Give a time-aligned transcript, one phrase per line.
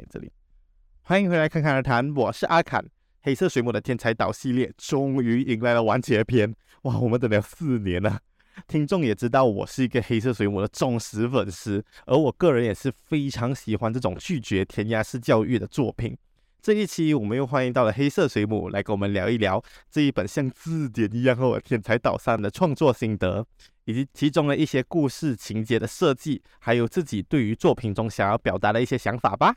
[0.00, 0.32] OK，这里
[1.02, 2.82] 欢迎回来，侃侃而谈，我是阿侃。
[3.22, 8.18] 黑色水母的天才岛系列终于迎来了完结篇，哇，我们等了四年了。
[8.66, 16.16] 听众也知道我是一个黑色水母的忠实粉丝，而我个人也是非常喜欢这种拒绝填鸭式教育的作品。
[16.62, 23.44] 这一期我们又欢迎到了黑色水母来跟我们聊一聊这一本像字典一样厚的《天才岛上》的创作心得，
[23.84, 29.54] 以及其中的一些故事情节的设计，还有自己对于作品中想要表达的一些想法吧。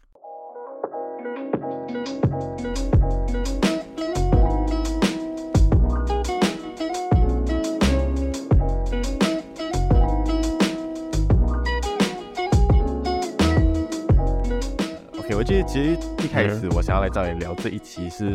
[15.44, 18.32] 我觉得其实一开始我想要来找你聊这一期是，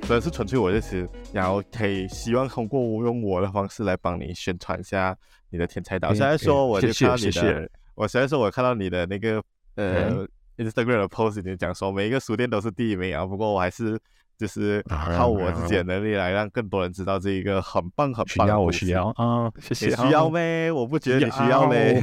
[0.00, 5.14] 主要是纯粹我就是然后可以希望通过我用我的方式来帮你宣传一下
[5.50, 6.14] 你的天才岛。
[6.14, 9.42] 虽然说我就看到你的，谢谢我虽然说我看到你的那个
[9.74, 13.26] 呃 Instagram 的 post，你讲说每一个书店都是第一名啊。
[13.26, 14.00] 不过我还是
[14.38, 18.46] 就是靠我自己的能力来让更多人知道这一个很棒很棒的。
[18.46, 19.88] 需要我需要啊，谢谢。
[19.88, 20.72] 你需要咩？
[20.72, 22.02] 我不觉得你需要咩。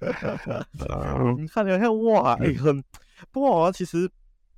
[1.36, 2.82] 你看你看哇，哎很。
[3.30, 4.10] 不过其实，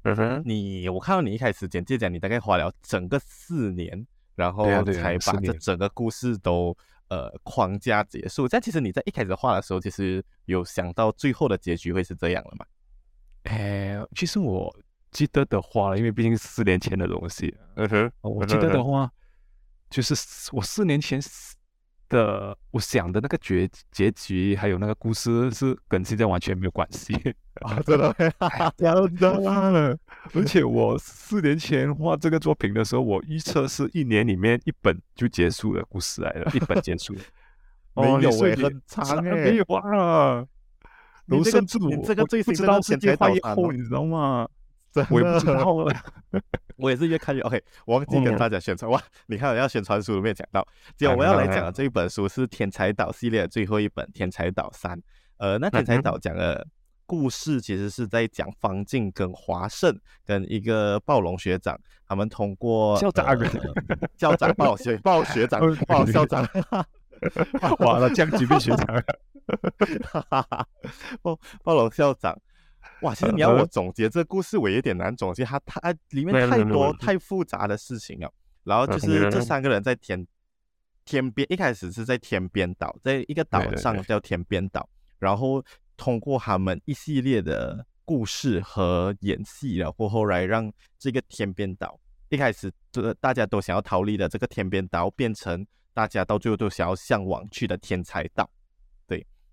[0.02, 6.76] 嗯哼你我看到你一开始简介讲，你大概花了整个四年，然后才把这整个故事都
[7.08, 8.48] 呃框架结束。
[8.48, 12.66] 但其实你在一开始画的时候，其实有想到最后的结局会是这样了吗？
[13.44, 14.74] 哎，其实我
[15.10, 19.10] 记得的话，因为毕竟是四年前的东西，嗯哼，我记得的话，
[19.90, 20.14] 就是
[20.52, 21.20] 我四年前。
[22.14, 27.12] 的，我想的那个结结局，还有那个故事是跟现在完全没有关系
[27.66, 27.80] 啊！
[27.84, 28.14] 真的，
[29.18, 29.98] 真的，
[30.32, 37.14] 而且我四年前画这个作品的时候，我预测是一年里面一本就结束的故事来了，一本结束。
[37.96, 40.44] 没有诶，很长诶，没有啊！
[41.26, 44.48] 你这个，你这个最新的天才岛以后，你知道吗？
[45.10, 45.94] 我也不知道了，
[46.76, 47.62] 我也是越看越 OK。
[47.86, 49.00] 我忘记跟大家宣传哇！
[49.26, 54.96] 你看，我要宣传书里面讲到，今天我要来讲的这一本书是《天才岛》系列的最后一本《天才岛三》。
[55.38, 56.66] 呃，那《天才岛》讲的
[57.06, 63.36] 故事其实是在讲方静跟华盛跟一个暴龙学长，他们通过校长、
[64.16, 66.46] 校长、暴学、 暴学长、 暴校长，
[67.80, 69.04] 完了降级变学长，
[71.20, 72.38] 暴暴龙校长。
[73.04, 75.44] 哇，其实你要我总结这个故事，我有点难总结。
[75.44, 78.32] 它它里面太多太复杂的事情了。
[78.64, 80.26] 然后就是这三个人在天
[81.04, 84.88] 天边，一开始是在天边岛，在一个岛上叫天边岛。
[85.18, 85.62] 然后
[85.98, 92.00] 通过他们一系列的故事和演戏，然后后来让这个天边岛
[92.30, 98.48] 一开始这大家都想要逃离的这个天边岛，变成大家到最后都想要向往去的天才岛。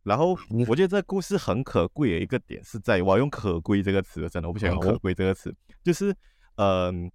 [0.04, 5.54] 然后我觉得这个故事很可贵的一个点是在，我要用可贵这个词，真的我不喜欢用可贵这个词，
[5.84, 6.12] 就是，
[6.56, 7.12] 嗯、呃，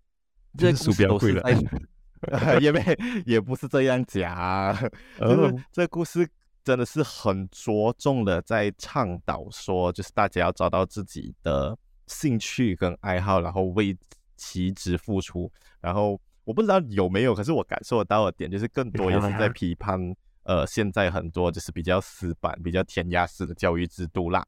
[0.56, 2.82] 这个故事都是在， 也没
[3.26, 4.72] 也不是这样讲，
[5.18, 6.28] 就是这个故事
[6.62, 11.76] 真的是很着重的在倡导说，就是大家要找到自己的
[12.06, 13.96] 兴趣跟爱好，然后为
[14.36, 15.50] 其之付出。
[15.80, 19.98] 然后我不知道有没有，可是我感受得到的点就是更多也是在批判。
[20.46, 24.46] 呃，现在很多就是比较死板、比较填鸭式的教育制度啦，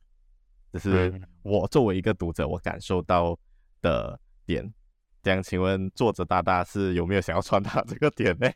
[0.73, 3.37] 这是我作为一个读者我感受到
[3.83, 4.73] 的点。
[5.25, 8.49] 这样，请问作者大大是有没有想要传达这个点呢？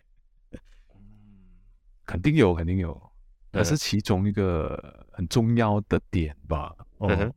[2.06, 3.12] 肯定有，肯定有，
[3.50, 6.72] 那是其中一个很重要的点吧。
[6.98, 7.32] 哦、嗯，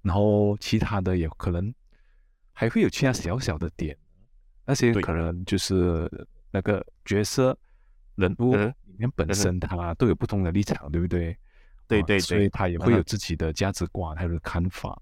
[0.00, 1.72] 然后其他的也可能
[2.54, 3.94] 还会有其他小小的点，
[4.64, 6.10] 那些可能就是
[6.50, 7.54] 那个角色
[8.14, 8.56] 人物。
[8.98, 11.36] 面本身他都有不同的立场，对不对？
[11.86, 14.98] 对对对，所以他也会有自己的价值观，还有看法。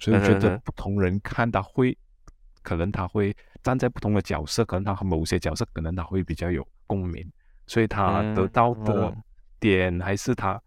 [0.00, 1.96] 所以我觉得不同人看他会，
[2.62, 7.24] 可能他会站在不同的角色，可能他和某些角色可能他会比较有共鸣，
[7.66, 9.16] 所以他得到的
[9.60, 10.60] 点还是他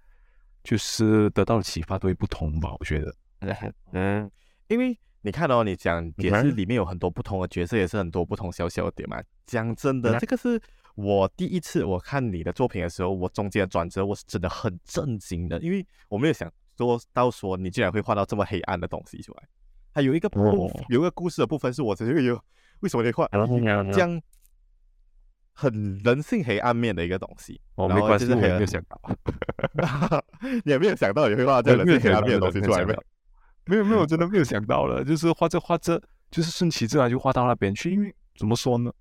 [0.63, 2.73] 就是得到的启发都会不同吧？
[2.79, 3.13] 我觉得，
[3.91, 4.31] 嗯，
[4.67, 9.21] 因为你看哦你讲也是里面有很多不同的角色，也是很多不同小小的点嘛。
[9.45, 10.61] 讲真的，这个是。
[10.95, 19.43] 我第一次我看你的作品的时候，我中间的转折我是真的很震惊的，因为我没有想说到说你竟然会画到这么黑暗的东西出来。
[19.93, 22.41] 还有一个部有一个故事的部分是我觉得有
[22.79, 24.21] 为什么你画这样
[25.53, 27.59] 很人性黑暗面的一个东西。
[27.75, 29.01] 哦，没关系，我也没有想到，
[30.63, 33.03] 你也没有想到你会画这样人性黑暗面的东西出来没有？
[33.65, 36.01] 没有没有，真的没有想到了，就是画着画着
[36.31, 38.91] 就是顺其自然就画到那边去，因为怎么说呢？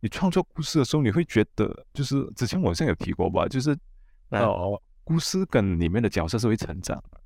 [0.00, 3.76] 你创作故事的时候，你会觉得就是之前我好像有提过吧，就是
[4.30, 7.20] 呃，故事跟里面的角色是会成长的，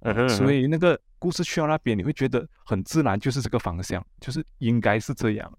[0.00, 5.58] 嗯，所以那个故事去到那边，你会觉得很自然，就是这个方向，就是应该是这样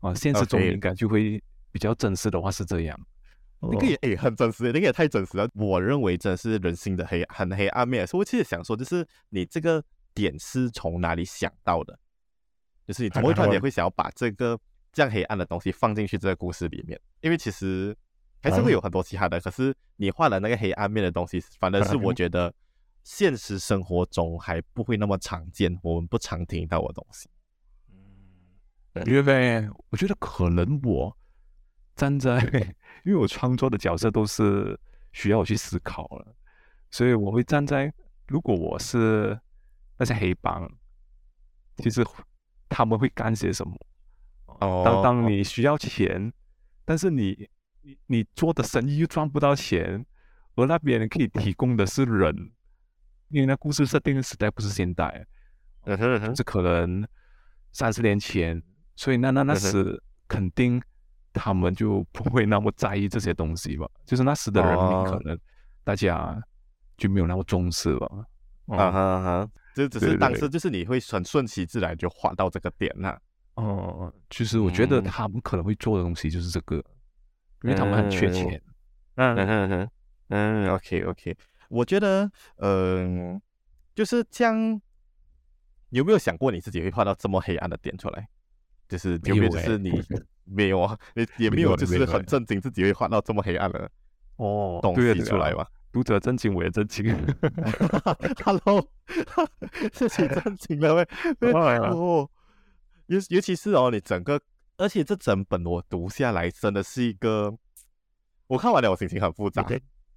[0.00, 0.14] 啊。
[0.14, 2.98] 现实中应该就会比较真实的话是这样。
[3.58, 5.48] 那个也诶很真实，那个也太真实了。
[5.54, 8.06] 我认为真的是人性的黑很黑暗面。
[8.06, 9.82] 所以我其实想说，就是你这个
[10.14, 11.98] 点是从哪里想到的？
[12.86, 14.56] 就是你怎么会突然间会想要把这个
[14.96, 16.98] 这样黑暗的东西放进去这个故事里面？
[17.20, 17.94] 因为其实
[18.42, 22.50] 还是会有很多其他的，可是你画的那个黑暗面的东西，反而是我觉得
[23.04, 27.28] 现实生活中还不会那么常见，我们不常听到的东西。
[28.94, 31.14] 嗯，因为我觉得可能我
[31.94, 32.74] 站在。
[33.04, 34.76] 因为我创作的角色都是
[35.12, 36.34] 需要我去思考了，
[36.90, 37.92] 所以我会站在，
[38.26, 39.38] 如果我是
[39.96, 40.68] 那些黑帮，
[41.76, 42.04] 其实
[42.68, 43.78] 他们会干些什么？
[44.60, 46.32] 哦，当当你需要钱，
[46.84, 47.48] 但是你
[47.82, 50.04] 你你做的生意又赚不到钱，
[50.54, 52.34] 而那边可以提供的是人，
[53.28, 55.26] 因为那故事设定的时代不是现代，
[55.84, 57.06] 嗯哼，嗯是可能
[57.72, 58.62] 三十年前，
[58.94, 60.82] 所以那那那时肯定。
[61.38, 63.86] 他们就不会那么在意这些东西吧？
[64.06, 65.38] 就是那时的人民可能
[65.84, 66.34] 大家
[66.96, 68.06] 就没有那么重视吧。
[68.68, 73.20] 啊哈哈，就只是当时就是你会很顺其自然就画到这个点了。
[73.56, 76.76] 哦，就是我觉得他们可能会做的东西就是这个，
[77.62, 78.62] 因为他们很缺钱。
[79.16, 79.90] 嗯嗯嗯
[80.28, 81.36] 嗯，OK OK，
[81.68, 83.40] 我觉得嗯
[83.94, 84.80] 就是这样。
[85.90, 88.28] 有没有想过你自己会画到这么黑暗的点出来？
[88.88, 90.02] 就是有没有就是你？
[90.44, 93.90] 没有啊，也也没有，就是很震惊，自己会画到这么黑暗的
[94.36, 95.66] 哦东西出来吧？
[95.90, 97.04] 读者震惊，我也震惊。
[98.44, 98.88] Hello，
[99.92, 101.08] 自己震惊了喂！
[101.80, 102.28] 哦，
[103.06, 104.40] 尤尤其是哦，你整个，
[104.76, 107.56] 而且这整本我读下来，真的是一个，
[108.46, 109.66] 我看完了，我心情很复杂，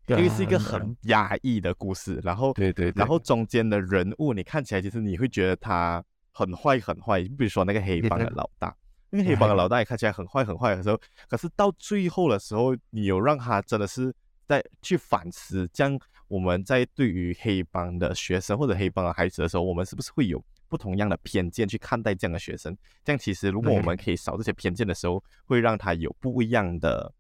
[0.08, 2.20] 因为是一个很压抑的故事。
[2.24, 8.76] 然后，对对，然后中间的人物，你看起来其实你会觉得他很坏很坏，比如说那个黑帮的老大。
[9.12, 14.14] 那个黑帮的老大也看起来很坏很坏的时候，可是到最后的时候，你有让他真的是
[14.48, 22.78] 在去反思，这样我们在对于黑帮的学生或者黑帮的孩子的时候，我们是不是会有不同样的偏见去看待这样的学生？
[23.04, 27.14] 这样其实如果我们可以少这些偏见的时候，会让他有不一样的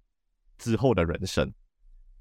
[0.58, 1.52] 之后的人生。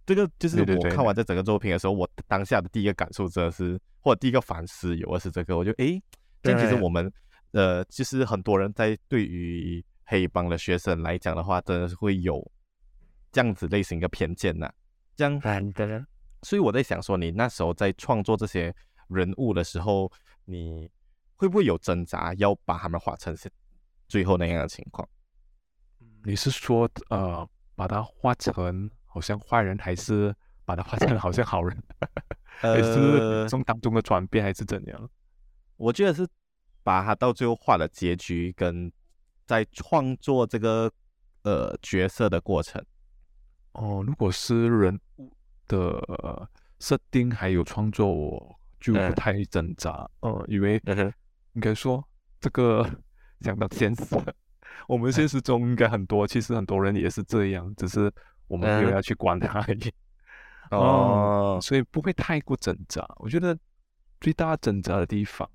[0.05, 6.03] 这个就是我看完这整个作品的时候，我当下的第一个感受真的是，或者第一个反思有的是这个，我就诶，
[6.43, 7.13] 这样其实我们。
[7.53, 12.47] 呃，其实很多人在对于黑帮的学生来讲的话，真的是会有
[13.33, 14.75] 这样子类型的偏见呐、啊。
[15.17, 15.41] 这样
[15.73, 16.07] 的，
[16.43, 18.73] 所以我在想说，你那时候在创作这些
[19.09, 20.13] 人物的时候，
[20.45, 20.91] 你
[21.39, 23.51] 会不会有挣扎，要把他们画成是
[24.07, 25.09] 最后那样的情况？
[26.25, 30.35] 你是说，呃，把它画成好像坏人，还是
[30.67, 31.83] 把它画成好像好人？
[32.61, 35.11] 呃，还是从当中的转变，还是怎样？
[35.77, 36.29] 我觉得是。
[36.85, 38.91] 把他到最后画的结局跟
[39.45, 40.91] 在创作这个
[41.43, 42.83] 呃角色的过程
[43.73, 45.31] 哦，如果是人物
[45.67, 46.49] 的
[46.79, 50.81] 设定还有创作，我就不太挣扎，嗯、呃，因为
[51.55, 52.03] 应该说
[52.41, 52.89] 这个
[53.41, 54.05] 讲到现实，
[54.87, 58.13] 我们现实中应该很多，其实很多人也是这样，只是
[58.47, 59.93] 我们没有要去管他而已，
[60.71, 63.07] 哦，所以不会太过挣扎。
[63.17, 63.59] 我觉得
[64.21, 65.49] 最大挣扎的地方。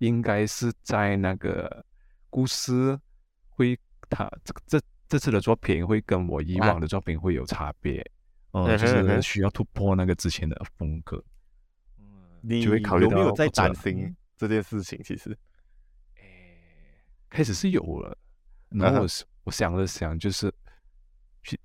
[0.00, 1.82] 应该是在那个
[2.28, 3.00] 故事
[3.48, 3.74] 会，
[4.10, 4.78] 他这这
[5.08, 8.04] 这次的作品会跟我以往的作品会有差别，
[8.52, 11.16] 嗯，就是需要突破那个之前的风格。
[11.98, 15.00] 嗯，就会考虑到有没有在担心这件事情？
[15.02, 15.36] 其实，
[17.28, 18.16] 开始是有了，
[18.70, 19.08] 然后我
[19.44, 20.52] 我想了想，就是，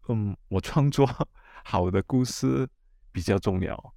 [0.08, 1.06] 嗯，我创作
[1.66, 2.68] 好的故事
[3.12, 3.94] 比较重要。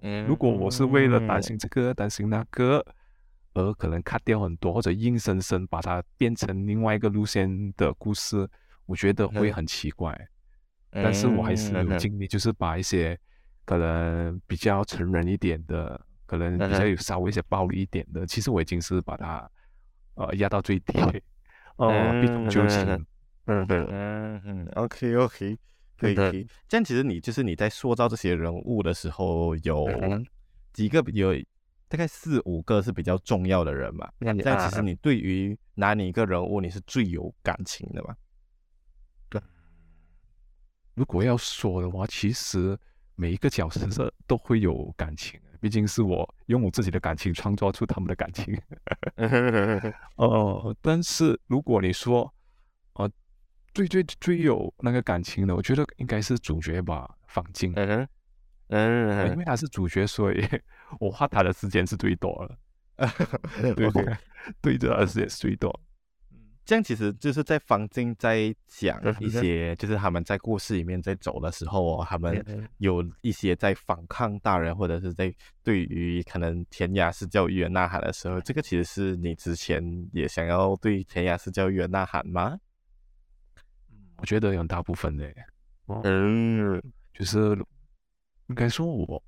[0.00, 2.84] 嗯，如果我是为了担心这个担心那个。
[3.56, 8.50] 而可能 cut 掉很多，或者硬生生把它变成另外一个路线的故事，
[8.84, 10.12] 我觉得会很奇怪。
[10.90, 13.16] 嗯、但是我还是有尽力，就是把一些
[13.64, 19.50] 可能比较成人一点的，可能比较有稍微一些暴力一点的，其实我已经是把它
[20.14, 20.98] 呃压到最低，
[21.76, 21.90] 哦，
[22.20, 23.06] 避重就轻。
[23.46, 25.58] 嗯对，嗯嗯，OK OK，
[25.98, 26.46] 可以可以。
[26.68, 29.88] 这样其实你就是你在塑造这些人物的时候，有
[30.72, 31.34] 几个有。
[31.86, 38.16] 大概四五个是比较重要的人嘛，这样其实你对于哪里一个人物你是最有感情的嘛？
[39.28, 39.40] 对，
[40.94, 42.76] 如果要说的话，其实
[43.14, 48.54] 每一个角色都会有感情，毕竟是我用我自己的感情创造出他们的感情。
[50.16, 52.30] 哦，但是如果你说，
[52.92, 53.10] 呃，
[53.72, 57.72] 最最最有那个感情的，我觉得应该是主角吧，方静。
[57.76, 58.06] 嗯
[58.68, 60.46] 嗯，因为他是主角，所以。
[61.00, 62.58] 我画他的时间是最多了。
[63.74, 64.16] 对对，
[64.60, 65.80] 对着他的时间是最多。
[66.64, 72.42] 这样其实就是在方静在讲一些，就是他们在故事里面在走的时候哦，他们
[72.78, 75.30] 有一些在反抗大人，或者是在
[75.62, 82.58] 对于可能填鸭式教育的呐喊的时候，这个其实是你之前也想要对填鸭式教育的呐喊吗？
[84.16, 85.30] 我觉得有大部分的，
[86.02, 87.54] 嗯，就是
[88.46, 89.22] 应该说我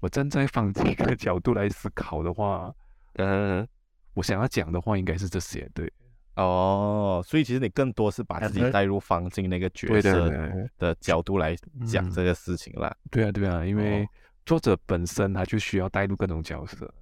[0.00, 2.74] 我站在方静的角度来思考的话，
[3.14, 3.68] 嗯。
[4.14, 5.90] 我想要讲的话应该是这些，对，
[6.36, 10.30] 哦，所以其实你更多是把自己带入方静那个角色
[10.78, 12.10] 的角度来讲。
[12.10, 12.94] 这个事情啦。
[13.10, 14.06] 对啊，对啊，因为
[14.44, 16.92] 作者本身他就需要带入各种角色，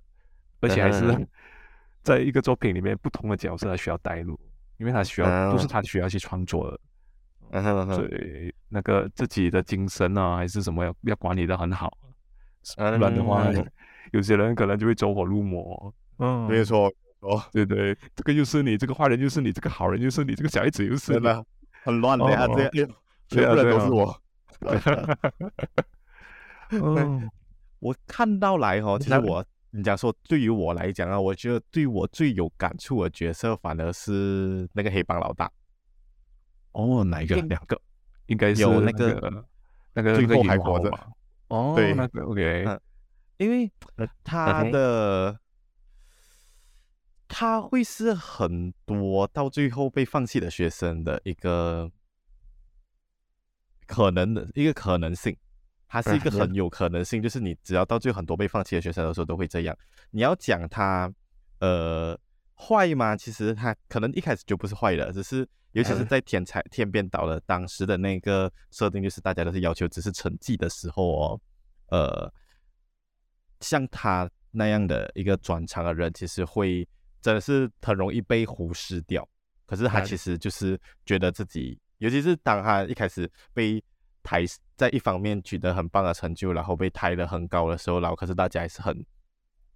[0.60, 1.04] 而且还是
[2.02, 4.38] 在一个作品里面不同的角色他需要带入，
[4.78, 6.80] 因为他需要都是他需要去创作的，
[7.94, 11.98] 所以那个自己的精神啊还是什么要要管理的很好，
[12.76, 13.50] 不然的话。
[14.12, 15.94] 有些人可能就会走火入魔。
[16.18, 21.28] 嗯，没错，哦，对对，这个又是你，这个坏人又是你，这个好人又是你，这个小孩子又是你，
[21.82, 22.88] 很乱的呀，这样，
[23.28, 24.22] 全部人都是我。
[26.70, 27.30] 嗯，
[27.78, 35.50] 我看到来哦，其实我，你讲说，对于我来讲啊，我觉得对我最有感触的角色，反而是那个黑帮老大。
[36.72, 37.36] 哦，哪一个？
[37.42, 37.78] 两个，
[38.26, 39.44] 应该是有那个
[39.92, 40.90] 那个最后还活着。
[41.48, 42.64] 哦，对，那个 OK，
[43.36, 43.70] 因为
[44.24, 45.38] 他的。
[47.32, 51.88] 他会是很多到最后被放弃的学生的一个
[53.86, 55.34] 可能的一个可能性，
[55.86, 59.78] 他是一个很有可能性，就是你只要到最后很多被放弃的学生的时候都会这样。
[60.10, 61.08] 你要讲他
[61.60, 62.18] 呃
[62.56, 63.16] 坏吗？
[63.16, 71.40] 其实他可能一开始就不是坏的，只是尤其是在天才天边岛的当时的那个设定，就是大家都是要求只是成绩的时候哦，
[71.90, 72.34] 呃，
[73.60, 76.88] 像他那样的一个专长的人，其实会。
[77.20, 79.28] 真的是很容易被忽视掉，
[79.66, 83.82] 可是他其实就是觉得自己，尤其是当他一开始被
[84.22, 84.44] 抬
[84.76, 89.04] 在一方面取得很棒的成就，然后被抬得很高的时候，然后可是大家还是很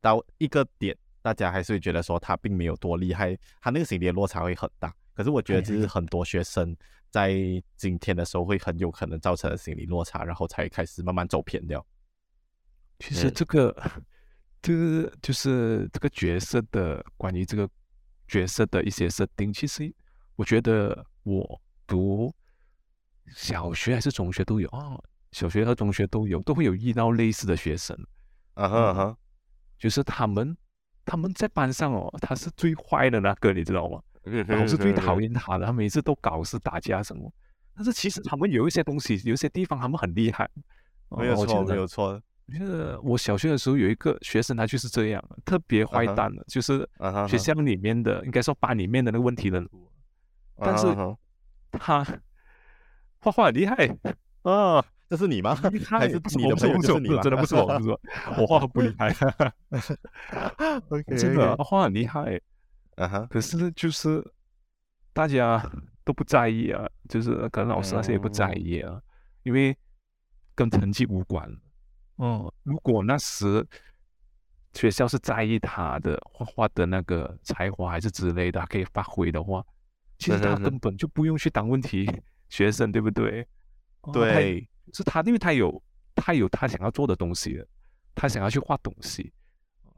[0.01, 4.95] 到一个点，大家还是会觉得说他并没有多厉害，他那个心理的落差会很大。
[5.15, 6.77] 可是我觉得这是很多学生
[7.11, 7.35] 在
[7.77, 11.85] 今天的时候会很有可能造成的心理落差，然后才开始慢慢走偏掉。
[12.99, 13.77] 其实这个。
[14.65, 17.69] 这个就是这个角色的关于这个
[18.27, 19.53] 角色的一些设定。
[19.53, 19.95] 其实
[20.37, 22.35] 我觉得我读
[23.35, 24.97] 小学还是中学都有啊，
[25.33, 27.95] 小学和中学都有，都会有遇到类似的学生。
[28.55, 29.17] 啊哈啊哈，
[29.79, 30.57] 就是他们
[31.05, 34.01] 他们在班上哦，他是最坏的那个，你知道吗？
[34.49, 37.31] 老师最讨厌他了，他每次都搞事打架什么。
[37.75, 40.49] 但是其实他们有一些东西，有一些地方他们很厉害。
[41.11, 42.19] 没有错，没有错。
[42.47, 46.53] 就是我小学的时候有一个学生，他就是这样，特别坏蛋的，uh huh.
[46.53, 46.89] 就是
[47.29, 48.25] 学校里面的，uh huh.
[48.27, 49.91] 应该说班里面的那个问题人物。
[50.57, 50.67] Uh.
[50.67, 50.87] 但是
[51.73, 52.05] 他
[53.21, 53.75] 画画很厉害
[54.43, 54.85] 啊！Uh.
[55.11, 55.55] 这是你吗？
[55.55, 55.71] 还
[56.09, 56.79] 是你的朋友？
[56.81, 57.21] 就是你吗？
[57.23, 58.01] 真的不是我，不是我，
[58.39, 59.13] 我画不厉害。
[61.17, 62.41] 真的画很厉害。
[62.97, 63.27] 啊哈！
[63.29, 64.25] 可是就是
[65.13, 65.63] 大家
[66.05, 69.01] 都不在意啊，就是可能老师那些也不在意啊，uh.
[69.43, 69.77] 因为
[70.55, 71.49] 跟成绩无关。
[72.17, 73.67] 哦，如果那时
[74.73, 79.65] 学校是在意他的画画的那个才华还是之类的，可以发挥的话，
[80.19, 82.09] 其实他根本就不用去当问题
[82.49, 83.47] 学生，对不对？
[84.13, 85.83] 对，哦、是他，因为他有
[86.15, 87.65] 他有他想要做的东西，
[88.15, 89.33] 他想要去画东西，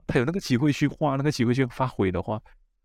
[0.07, 2.41] 他有那个机会去画，那个机会去发挥的话，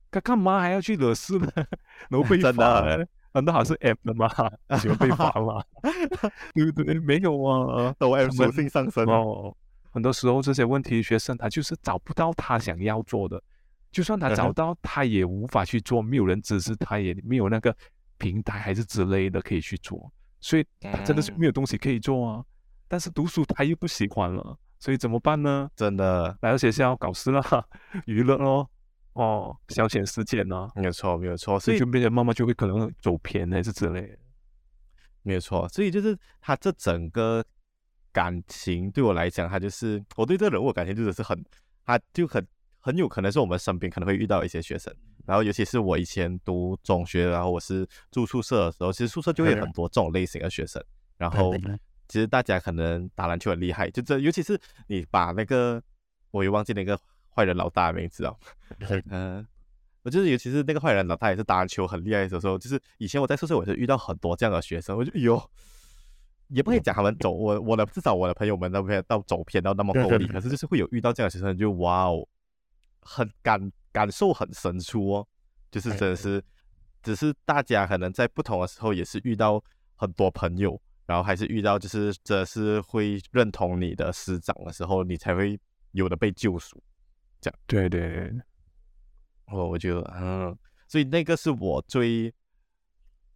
[0.10, 1.52] 他干嘛还要去惹事呢？
[2.10, 2.86] 然后被 罚。
[3.34, 4.28] 难道还是 M 的吗？
[4.80, 5.64] 喜欢被罚吗？
[6.54, 7.00] 对不对？
[7.00, 9.56] 没有啊，都 M 属性上升哦。
[9.92, 13.42] 很多时候这些问题，学生他就是找不到他想要做的，
[13.92, 16.02] 就算他找到，他也无法去做。
[16.02, 17.76] 没有人支持他，也没有那个
[18.18, 22.44] 平台还是之类的可以去做，所以他真的是没有东西可以做啊。
[22.88, 25.70] 但是读书他又不喜欢了，所以怎么办呢？
[25.76, 27.42] 真的来到学校搞事了，
[28.06, 28.70] 娱乐咯。
[29.14, 30.70] 哦，消遣时间呢？
[30.76, 34.18] 没有错，没有错，所以就变成慢慢就会可能走偏还是之类的。
[35.22, 37.44] 没有错，所以就是他这整个
[38.14, 41.44] 感情对我来讲，他就是我对这个人物感情就是很，
[41.86, 42.48] 他就很
[42.80, 50.82] 很有可能是我们身边可能会遇到一些学生，然后尤其是我以前读中学，然后我是住宿舍的时候，其实宿舍就会有很多这种类型的学生，
[51.18, 51.54] 然后
[52.08, 55.84] 其实大家可能打篮球很厉害，就这尤其是你把那个
[56.32, 56.98] 我也忘记那个。
[57.36, 58.38] 坏人老大的名字哦，
[59.10, 59.46] 嗯，
[60.04, 65.42] 我就是尤其是那个坏人老大也是打篮球很厉害的时候，就是以前我在宿舍我是遇到很多这样的学生，我就哎呦，
[66.50, 72.28] 也不可以讲他们走，我我的至少我的朋友们那边到走偏到那么够力，可是就是会有遇到这样的学生，就哇哦，
[73.02, 75.28] 很感感受很深处哦，
[75.72, 76.44] 就是真的是，
[77.02, 79.64] 只是大家可能在不同的时候也是遇到
[79.96, 85.60] 很多朋友，然后还是遇到就是这是会认同你的师长的时候，你才会
[85.92, 86.82] 有的被救赎，
[87.42, 87.60] 这样。
[87.68, 88.34] 对对对，
[89.48, 90.58] 我我就嗯，
[90.88, 92.34] 所以那个是我最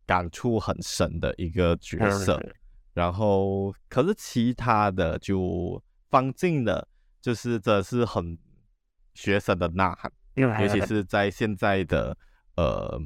[0.05, 2.39] 感触很深的一个角色。
[2.93, 6.88] 然后，可是其他的就方进的，
[7.19, 8.38] 就是这是很
[9.13, 12.17] 学生的呐喊，尤其是在现在的
[12.55, 12.97] 呃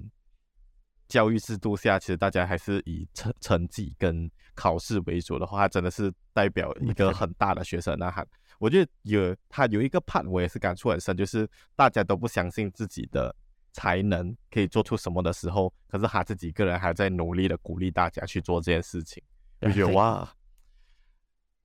[1.08, 4.30] 教育制度下，其实大家还是以成成绩跟
[4.60, 8.28] 考试为主的话，他真的是代表一个很大的学生呐喊。
[8.58, 13.34] 我觉得有他有一个 part，我也是感触很深，就是大家都不相信自己的
[13.72, 19.24] 才能可以做出什么的时候，可是他自己个人还在努力的鼓励大家去做这件事情。
[19.62, 20.30] 就觉得哇，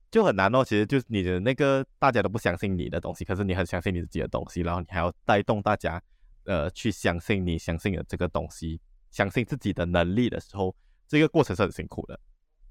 [0.09, 0.63] 就很难哦。
[0.63, 6.01] 其实就是你的那个大家都不相信你的东西，可是你很相信你自己的东西，然后你还要带动大家，
[6.45, 8.79] 呃，去相信你相信的这个东西，
[9.11, 10.73] 相信自己的能力的时候，
[11.09, 12.17] 这个过程是很辛苦的。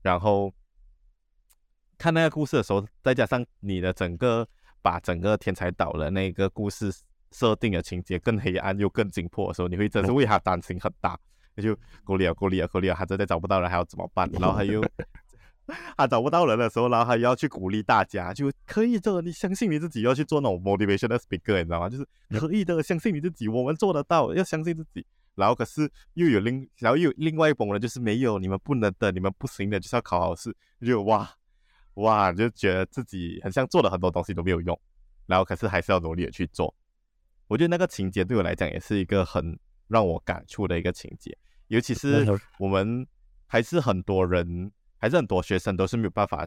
[0.05, 0.53] 然后
[1.99, 4.47] 看那个故事的时候，再加上你的整个
[4.83, 6.93] 把整个天才岛的那个故事
[7.33, 11.19] 设定的情节更黑暗又更紧迫的时候，你会真是 为他担心很大。
[11.57, 12.97] 他就够力啊，够力啊，够力啊！
[12.99, 14.29] 他真的找不到人，还要怎么办？
[14.33, 14.85] 然后他又
[15.97, 21.89] 他找不到人的时候，然后他又要去鼓励大家，就可以的，你相信你自己，要去做那种 motivational speaker，你知道吗？
[21.89, 25.07] 就是可以的，相信你自己，我们做得到，要相信自己。
[25.35, 30.55] 然后可是又有另，然后又有另外一帮人，就是没有，你们不能的，你们不行的，就是要考好试。
[30.81, 31.29] 就哇
[31.95, 34.79] 哇，就觉得自己很像做了很多东西都没有用，
[35.27, 36.75] 然后可是还是要努力的去做。
[37.47, 41.37] 我觉得那个情节对我来讲也是一个很让我感触的一个情节。
[41.69, 42.27] 尤其是
[42.59, 43.07] 我们
[43.47, 46.47] 还是很多人，还是很多学生都是没有办法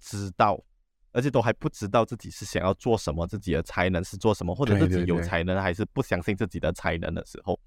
[0.00, 0.62] 知道，
[1.12, 7.58] 而且都还不知道自己是想要做什么，自己的才能是做什么，或者自己有才能还是不相信自己的才能的时候，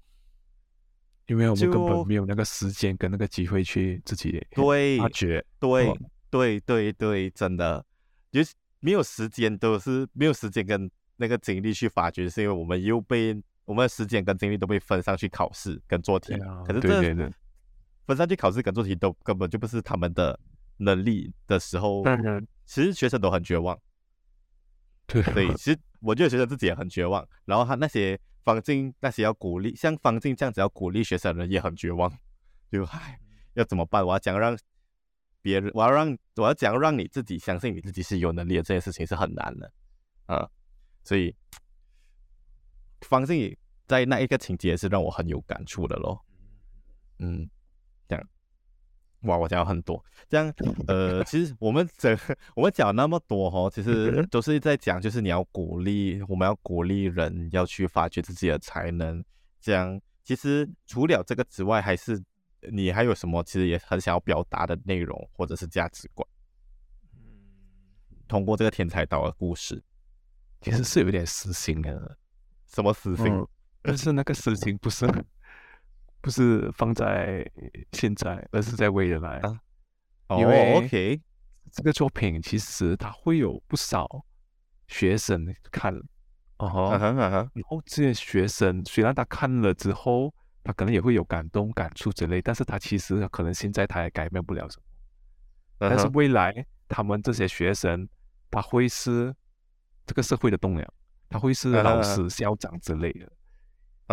[1.30, 5.94] 因为我们根本没有那个时间跟那个机会去自己对发掘，对
[6.28, 7.84] 对对对，真的
[8.30, 13.40] 就是没有时间，都是没有时间跟那个精力去发掘，是因为我们又被。
[13.66, 17.30] 我们的时间跟精力都被分上去考试跟做题，啊、可是这
[18.04, 20.36] 分上去考试跟做题都根本就不是他们的
[20.78, 23.78] 能力的时候，嗯、其实学生都很绝望。
[25.06, 27.24] 对，所以其实我觉得学生自己也很绝望。
[27.44, 32.10] 然后他那些方静那些要鼓励，像方静这样子要鼓励学生的人也很绝望。
[32.70, 33.18] 就唉，
[33.54, 34.04] 要怎么办？
[34.06, 34.58] 我要讲让
[35.42, 39.72] 别人，我要让我要讲让你自己相信你自己是有能力的，这件事情是很难的
[40.26, 40.48] 啊。
[41.04, 41.34] 所以
[43.00, 43.56] 方静。
[43.86, 46.24] 在那一个情节是让我很有感触的咯，
[47.18, 47.50] 嗯，
[49.22, 50.52] 哇，我讲很多，这样，
[50.86, 52.18] 呃，其实我们这
[52.54, 59.22] 我们讲那么多哦，其实都是在讲，就是你要鼓励，我们要鼓励人要去发掘自己的才能，
[59.60, 62.22] 这样，其实除了这个之外，还是
[62.72, 66.26] 你还有什么其实也很想要表达的内容或者是价值观？
[68.26, 69.82] 通过这个天才岛的故事，
[70.62, 72.16] 其实是有点私心的，
[72.66, 73.26] 什么私心？
[73.26, 73.46] 嗯
[73.82, 75.06] 但是那个私心不是
[76.20, 77.44] 不是放在
[77.92, 79.38] 现在，而是在未来。
[79.38, 81.20] 啊、因为 OK，
[81.72, 84.06] 这个作品其实它会有不少
[84.88, 85.94] 学生看，
[86.58, 87.32] 哦、uh，huh, uh huh.
[87.32, 95.86] 然后这些学生虽然他看了之后，他可能也会有感动、感触之类，但是他其实可能现在他也改变不了什么。
[95.86, 95.96] Uh huh.
[95.96, 98.08] 但是未来他们这些学生，
[98.50, 99.34] 他会是
[100.06, 100.86] 这个社会的栋梁，
[101.28, 102.28] 他会是老师、uh.
[102.28, 103.30] 校长之类的。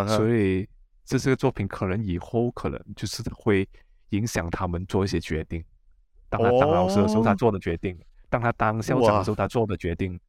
[0.07, 0.69] 所以，
[1.07, 3.67] 这这个作品可能以后可能就是会
[4.09, 5.63] 影响他们做一些决定。
[6.27, 7.95] 当他当老师的时候，他做的决定；
[8.29, 10.19] 当他当校长的时候，他做的决定。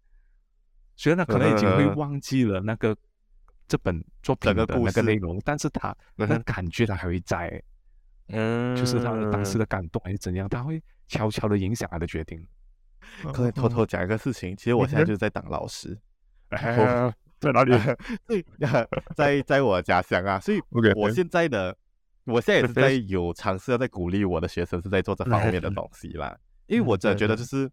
[0.94, 2.96] 虽然他可能已经会忘记了那个
[3.66, 7.60] 这本作品的那个内容，但是他那感觉他还会在。
[8.28, 12.46] 嗯，就是他当时的感动还是怎样，他会悄悄的影响他的决定。
[13.32, 15.98] 可以偷偷讲一个事情，其实我现在就是在当老师。
[17.40, 17.72] 在哪里？
[18.26, 18.44] 对，
[19.14, 20.60] 在在我家乡啊，所以
[20.96, 21.76] 我现在的.
[22.24, 26.36] 我现在也是在有尝试要在鼓励我的学生是在做这方面的东西啦。
[26.66, 27.70] 因为我真的觉得就是，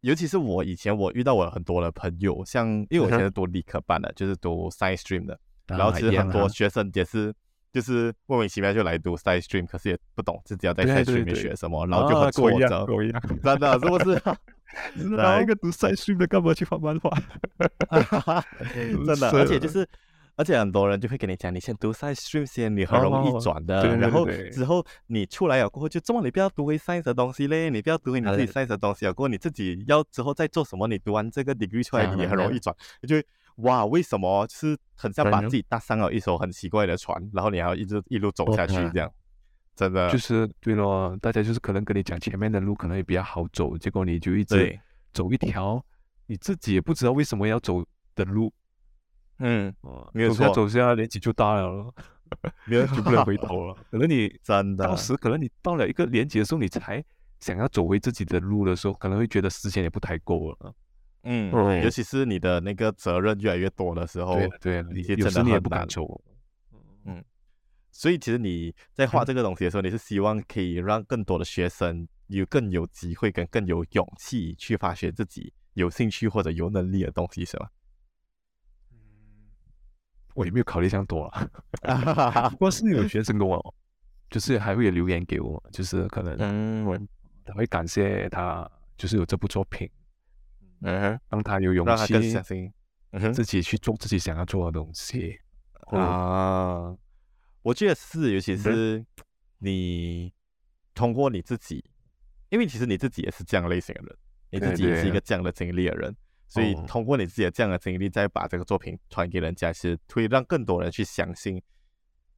[0.00, 7.34] 尤其是我以前我遇到我很多的朋友，像因为我现在读理科班的，就是读 Science Stream 的，然后其实很多学生也是
[7.70, 12.86] 就是莫名其妙就来读 Science Stream，可是也不懂自己要在 Science Stream 里面学什么，然后就很挫折，
[13.42, 14.22] 真的是不是？
[15.16, 17.10] 哪一个读赛训的干嘛去画漫画？
[18.74, 19.86] 真的， 而且就是，
[20.36, 23.82] 而且很多人就会跟你讲，你先读 science stream 先，你很容易转的。
[23.82, 29.12] 对对对对，然后之后你出来了过后，就这么你不要读回 science 的东西嘞，你不要读回你自己 science 的东西了。
[29.12, 32.74] 过后你自己要之后再做什么，你读完这个 degree 出来，你也很容易转。
[33.02, 33.16] 你就
[33.56, 34.46] 哇，为什么？
[34.50, 39.10] 是很像把自己搭上了一艘很奇怪的船，然后你还要一直一路走下去，这样
[39.80, 41.16] 真的就是对咯。
[41.22, 44.78] 大家就是可能跟你讲前面的路可能也比较好走，结果你就一直
[45.14, 45.82] 走一条
[46.26, 47.82] 你自己也不知道为什么要走
[48.14, 48.52] 的路。
[49.38, 49.74] 嗯，
[50.12, 51.94] 没有错，走下年纪就大了，
[52.68, 53.74] 没有就不能回头了。
[53.90, 57.02] 可能你真的，到时可能你到了一个年纪的时候，你才
[57.40, 60.74] 想要走回自己的路的时候，可能会觉得时间也不太够了。
[61.22, 61.50] 嗯，
[61.82, 66.20] 尤其是你的那个责任越来越多的时候，对，你真的也不敢走。
[67.06, 67.24] 嗯，
[67.92, 77.68] 所以其实你在画这个东西的时候，你是希望可以让更多的学生有更有机会跟更有勇气去发掘自己有兴趣或者有能力的东西，是吗？
[80.34, 81.50] 我也没有考虑这样多了，
[82.50, 83.74] 不过是有学生跟我，
[84.30, 87.08] 就是还会有留言给我，就是可能嗯，
[87.44, 89.90] 他会感谢他，就是有这部作品，
[90.82, 92.14] 嗯，让他有勇气，
[93.34, 95.36] 自己去做自己想要做的东西。
[95.88, 96.96] 啊。
[97.62, 99.04] 我觉得是，尤其是
[99.58, 100.32] 你
[100.94, 101.84] 通过你自己，
[102.48, 104.16] 因为其实你自己也是这样类型的人，
[104.50, 106.16] 你自己也是一个这样的经历的人。
[106.46, 111.62] 所以通过你自己的这样的经历，再把这个作品传给人家，其实会让更多人去相信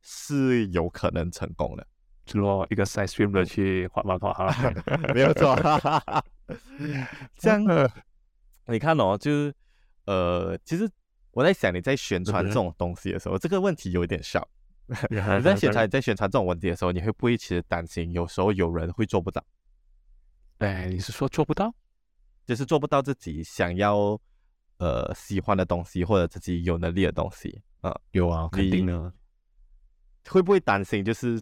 [0.02, 1.86] 是有可能成功的。
[2.26, 4.32] 就说一个 side streamer 去画漫画
[5.14, 5.56] 没有错。
[7.36, 7.64] 这样，
[8.66, 9.54] 你看哦，就是
[10.04, 10.86] 呃，其实
[11.30, 14.46] 我在想，你在宣传这种东西的时候，这个问题有点小。
[15.10, 19.42] 你在宣传，在宣传这种问题的时候，你会不会其实担心，有时候有人会做不到？
[20.58, 21.74] 哎，你是说做不到？
[22.44, 24.20] 就是做不到自己想要
[24.78, 29.12] 呃喜欢的东西，或者自己有能力的东西啊，呃、有啊，肯定的。
[30.28, 31.40] 会不会担心就是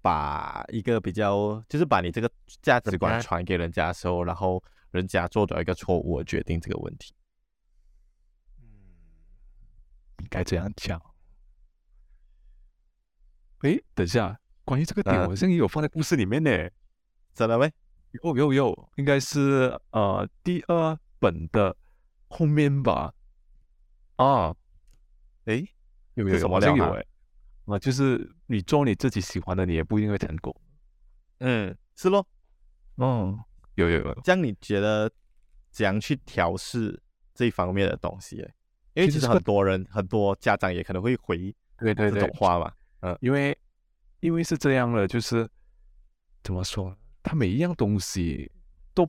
[0.00, 2.30] 把一个比较，就是把你这个
[2.62, 7.12] 价值观传给人家的时候，然后人家做了一个错误的决定这个问题？
[8.60, 8.66] 嗯，
[10.20, 11.00] 应该这样讲。
[13.62, 16.50] 诶，等一下，关于这个点，我好像也有放在故事里面呢，
[17.34, 17.70] 真的没？
[18.22, 21.76] 有有有，应该是呃第二本的
[22.28, 23.12] 后面吧？
[24.16, 24.54] 啊，
[25.44, 25.68] 诶，
[26.14, 26.76] 有没有什么料？
[26.76, 27.06] 有诶，
[27.66, 30.54] 啊，就是你做你自己喜欢的，你也不一定会成功。
[31.38, 32.26] 嗯，是咯。
[32.96, 33.38] 嗯，
[33.74, 34.20] 有有有。
[34.22, 35.10] 这样你觉得
[35.70, 37.00] 怎样去调试
[37.34, 38.36] 这一方面的东西？
[38.94, 42.72] 因为其实很多人、很多家长也可能会回对对对这种话嘛。
[43.00, 43.56] 嗯，因为
[44.20, 45.48] 因为是这样的，就是
[46.42, 46.96] 怎么说？
[47.22, 48.50] 他每一样东西
[48.94, 49.08] 都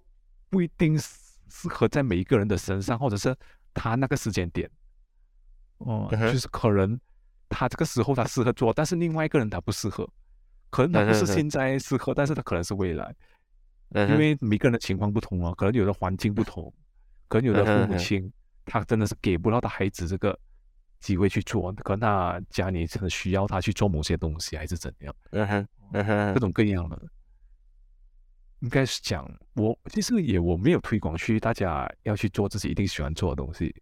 [0.49, 3.35] 不一定适合在每一个人的身上，或者是
[3.73, 4.69] 他那个时间点，
[5.77, 6.99] 哦、嗯，就是可能
[7.47, 10.07] 他这个时候他适合做，但是另外一个人他不适合，
[10.69, 13.15] 可能他不是现在适合，但是他可能是未来，
[13.95, 16.71] 因为每个人的情况不同啊，可能有的环境不同，
[17.27, 18.31] 可能有的父母亲
[18.65, 20.37] 他真的是给不到他孩子这个
[20.99, 26.39] 机会去做，可能他家里真的需要他去做某些东西，还是怎样，嗯哼，嗯哼，各。
[26.39, 27.01] 种各样的。
[28.61, 33.73] 应该是讲我其实也我没有推广去大家要去做自己一定喜欢做的东西，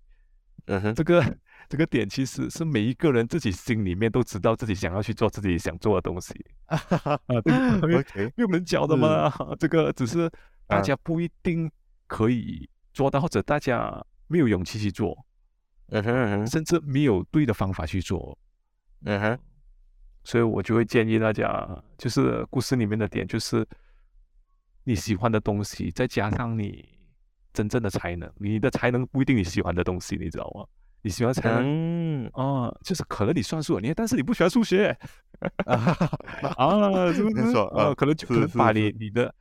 [0.67, 6.34] 嗯哼，这个这个点其实是每一个人自己心里面都知道自己想要去做自己想做的东西，
[6.67, 6.80] 啊，
[7.82, 8.01] 没有
[8.36, 10.32] 没有人教的嘛，这个只是
[10.67, 11.71] 大家不一定
[12.06, 13.91] 可以做到，或者大家
[14.27, 15.17] 没有勇气去做，
[15.89, 18.38] 嗯哼，甚至没有对的方法去做，
[19.06, 19.39] 嗯哼，
[20.23, 23.65] 所以我就会建议大家，就是故事里面的点就是。
[24.89, 26.88] 你喜欢的东西，再加上你
[27.52, 30.65] 真正的才能，你的才能不一定你喜欢的东西，你知道吗？
[31.02, 34.97] 你喜欢才能，嗯，哦，就是可能你算数，你但是你不喜欢数学，
[35.67, 37.58] 啊，是不是？
[37.76, 39.36] 啊，可能就可能把你你的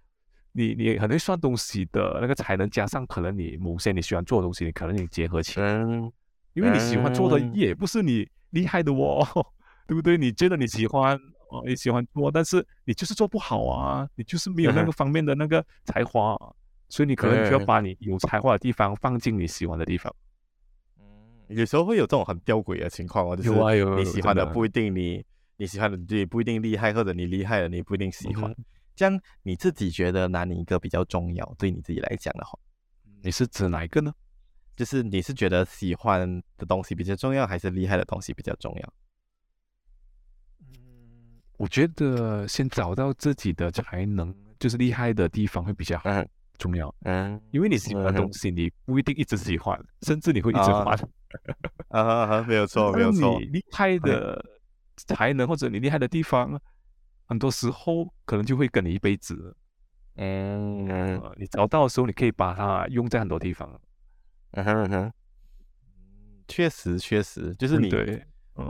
[0.50, 6.12] 你你很会算东西的那个才能，加上可能你某些你喜欢做的东西，你可能你结合起来，嗯，
[6.56, 9.24] 因为你喜欢做的也不是你厉害的哦，
[9.86, 10.18] 对不对？
[10.18, 11.16] 你觉得你喜欢。
[11.48, 16.52] 哦，你喜欢做，但是你就是做不好啊，你就是没有那个 方面的那个才华，啊，
[16.88, 20.12] 所以你可能就要把你有才华的地方放进你喜欢的地方。
[20.98, 21.06] 嗯，
[21.56, 23.50] 有时候会有这种很吊诡的情况哦，就是
[23.94, 25.24] 你喜欢的不一定你
[25.56, 28.52] 你喜欢的也不一定厉害，或者你厉害的你不一定喜欢。
[28.96, 31.54] 这样你自己觉得哪一个比较重要？
[31.56, 32.58] 对你自己来讲的话，
[33.22, 34.12] 你是指哪一个呢？
[34.76, 38.92] 就是你是觉得喜欢的东西比较重要，还是厉害的东西比较重要？
[41.56, 46.10] 我觉得先找到自己的才能，就是厉害的地方会比较好。
[46.58, 46.94] 重要。
[47.00, 50.98] 嗯，因为你喜欢的东西，你不一定一直喜欢，甚至你会一直换。
[51.88, 53.38] 啊啊，没有 错，没有错。
[53.38, 54.42] 你厉害的
[54.96, 56.58] 才能或者你厉害的地方，
[57.26, 59.54] 很多时候可能就会跟你一辈子。
[60.14, 63.78] 嗯，嗯，你找到的时候，你可以把它用在很多地方。
[64.56, 65.12] 嗯哼嗯哼，
[66.48, 68.22] 确实确实，就是你对。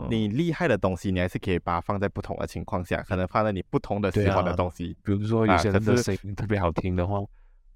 [0.09, 4.97] 你厉害的东西，你还是可以把它放在不同的情况下，可能放在你不同的喜欢的东西。
[5.01, 7.21] 比如说有些人的声音特别好听的话，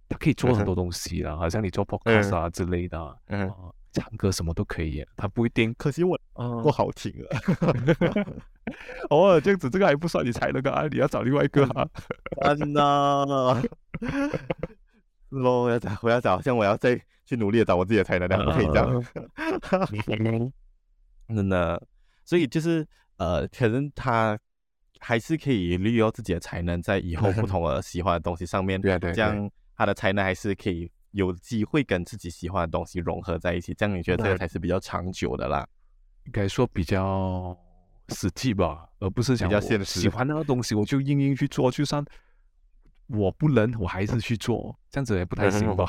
[0.09, 3.49] 他可以做很多东西啦，好像你做 podcast 啊之类的，嗯，
[3.93, 5.73] 唱歌什么都可以，他不一定。
[5.77, 6.19] 可惜我
[6.61, 7.39] 不好听啊。
[9.09, 11.87] 偶尔这样子，这个还不算你才能啊，你要找另外一个啊。
[12.57, 13.61] 真的，
[14.01, 14.70] 是
[15.31, 20.51] 喽，我要找，我要找，像我要再去努力的找我自己的才能，不可以这样。
[21.35, 21.81] 真的。
[22.23, 24.37] 所以就是呃，可能他
[24.99, 33.73] 还是可以利用自己的才能，在以后不同的喜欢的东西上面， 对对，这样他的才能还是可以有机会跟自己喜欢的东西融合在一起。
[33.73, 35.67] 这样你觉得这个才是比较长久的啦？
[36.25, 37.57] 应该说比较
[38.09, 39.99] 实际吧，而不是比较现实。
[39.99, 42.05] 喜欢那个东西，我就硬硬去做，就算
[43.11, 45.85] 我不能，我还是去做，这样子也不太行吧？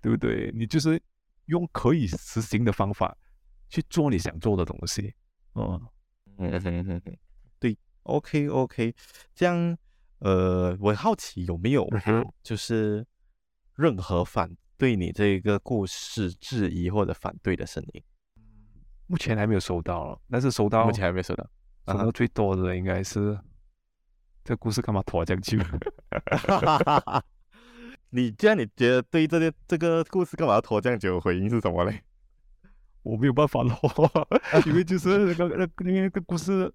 [0.00, 0.50] 对不对？
[0.54, 1.00] 你就是
[1.46, 3.16] 用可以实行的方法
[3.68, 5.14] 去做你想做的东西。
[5.52, 5.80] 哦，
[7.58, 8.94] 对，OK OK，
[9.34, 9.76] 这样，
[10.20, 11.86] 呃，我好奇有没有
[12.42, 13.06] 就是
[13.74, 18.02] 任何反对你这个故事质疑或者反对的声音？
[19.06, 21.50] 目前还没有收到，但是收到目前还没有收到，
[21.88, 23.36] 收到最多的应该是
[24.50, 25.56] 这故事干嘛拖 这么久？
[28.10, 31.20] 你既然你觉得对这个这个故事干嘛要拖这样久？
[31.20, 32.02] 回应是什么嘞？
[33.04, 33.78] 我没有办法咯，
[34.66, 36.68] 因为就是那个那那个故事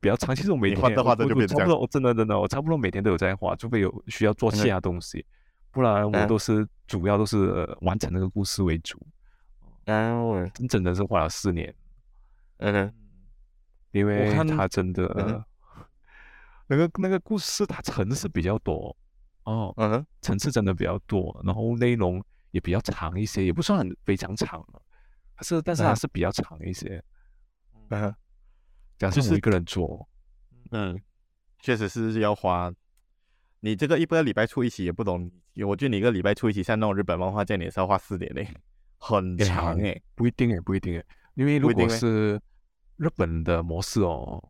[0.00, 5.24] 比较长，其实我每天画的画的就差不多，我真的真的我差不多每天都有在画，除非有需要做其他东西，
[5.70, 8.98] 不然我都是主要都是完成那个故事为主。
[9.86, 11.74] 嗯，真真的是画了四年。
[12.58, 12.92] 嗯，
[13.92, 15.42] 因为他真的
[16.66, 18.96] 那个那个故事它层次比较多
[19.44, 24.66] 哦，嗯，层次真的比较多，然后内容也比较长一些，也不算很非常长。
[25.42, 27.02] 是，但是它是比较长一些。
[27.90, 28.14] 嗯，
[28.96, 30.08] 假设我一个人做，
[30.70, 30.98] 嗯，
[31.60, 32.72] 确实是要花。
[33.60, 35.30] 你这个一个礼拜出一期也不懂，
[35.66, 38.48] 我觉得你一个礼拜出一期，像那种日本漫画这样，你也是要花四年嘞，
[38.98, 42.40] 很长诶，不一定诶，不一定诶，因为如果是
[42.96, 44.42] 日本的模式哦，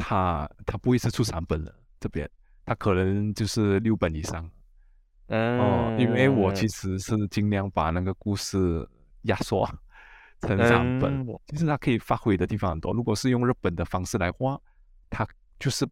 [0.00, 2.28] 它它不会是出三本了，这边
[2.64, 4.50] 他可能就是六本以上。
[5.26, 8.88] 嗯，哦，因为我其实是尽量把那个故事
[9.22, 9.68] 压缩。
[10.40, 12.94] 成三本，嗯、其实它可以发挥的地方很多。
[12.94, 14.58] 如果是用日本的方式来画，
[15.10, 15.86] 它就是，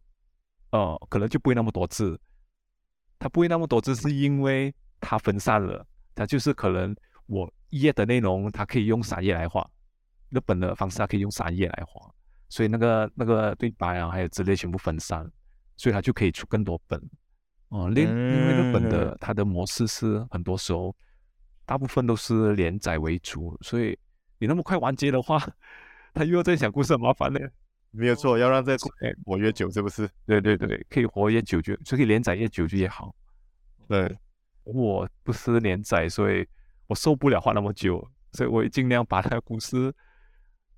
[0.71, 2.19] 呃，可能就不会那么多字。
[3.19, 5.85] 它不会那么多字，是因为它分散了。
[6.15, 6.95] 它就是可能
[7.27, 9.69] 我一页的内容，它可以用三页来画。
[10.29, 12.11] 日本的方式，它可以用三页来画，
[12.49, 15.25] 所以那个那个对白啊，还有之类全部分散，
[15.77, 16.99] 所以它就可以出更多本。
[17.69, 20.93] 哦、呃，另因为日本的它的模式是很多时候，
[21.65, 23.97] 大部分都是连载为主，所以。
[24.41, 25.37] 你那么快完结的话，
[26.13, 27.41] 他又要再想故事，很麻烦呢。
[27.91, 28.87] 没有错，要让这个
[29.25, 30.09] 活越久，是不是？
[30.25, 33.13] 对对对，可以活越久就，就可以连载越久就越好。
[33.85, 34.17] 对，
[34.63, 36.47] 我不是连载，所以
[36.87, 39.93] 我受不了画那么久，所以我尽量把那个故事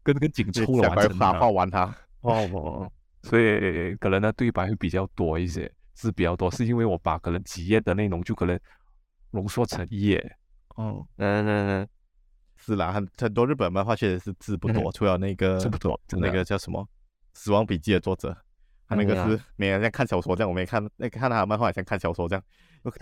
[0.04, 1.86] 跟跟紧凑的完成它，画完它。
[2.22, 2.92] 哦哦，
[3.24, 8.60] 所以可能呢对白会比较多一些，字比较多，是因为我把可能几页的内容就可能
[9.32, 10.38] 浓缩成一页。
[10.76, 11.88] 哦，嗯嗯嗯。
[12.58, 16.84] 是啦，很很多日本漫画确实是字不多，除了那个字不多，那个叫什么
[17.34, 18.38] 《死亡笔记》的作者，
[18.88, 22.44] 他那个是每人像看小说这样，我没看，那看他的漫画也像看小说这样，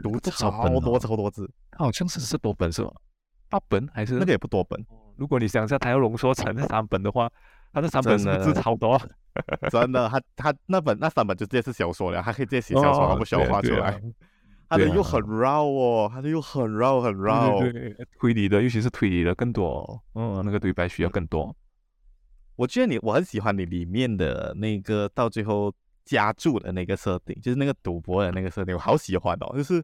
[0.02, 2.92] 读超多超多字，好像是十多本是吧？
[3.50, 4.82] 八本还是那个也不多本。
[5.20, 7.30] 如果你想一下，他要浓缩成那三本的话，
[7.74, 9.00] 他这三本是不是字超多？
[9.70, 14.02] 真的，他他那本那三本就直接是小说了，他可以直接写小说，他不需要画出来。
[14.70, 21.56] 他的又很绕哦，他的又很绕很绕，对对对，推理的，尤其是推理的更多，嗯，那个对白需要更多。
[22.56, 25.74] 我觉得你，我很喜欢你里面的那个到最后
[26.06, 29.58] 加注的那个设定，就是那个赌博的那个设定，我好喜欢哦。
[29.58, 29.84] 就是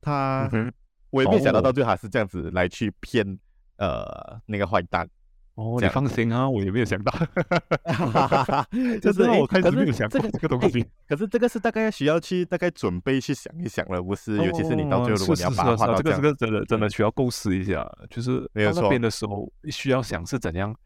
[0.00, 0.72] 他，嗯、
[1.10, 3.38] 我也没想到到最后还是这样子来去骗
[3.76, 5.08] 呃那个坏蛋。
[5.54, 7.10] 哦，你放心啊，我也没有想到，
[9.00, 10.84] 就是我开始没有想过这个东西。
[11.08, 14.36] 可是这个是大概需要去大概准备去想一想了，不是？
[14.36, 20.76] 尤其是你到最后如果你要把它画到这个这个真的真的需要构思一下，就是到那边的时候需要想是怎样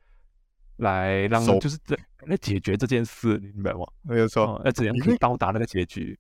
[0.77, 1.99] 来让就是这
[2.29, 3.81] 来解决这件事，你明白吗？
[4.03, 6.17] 没有错，要怎样可以到达那个结局，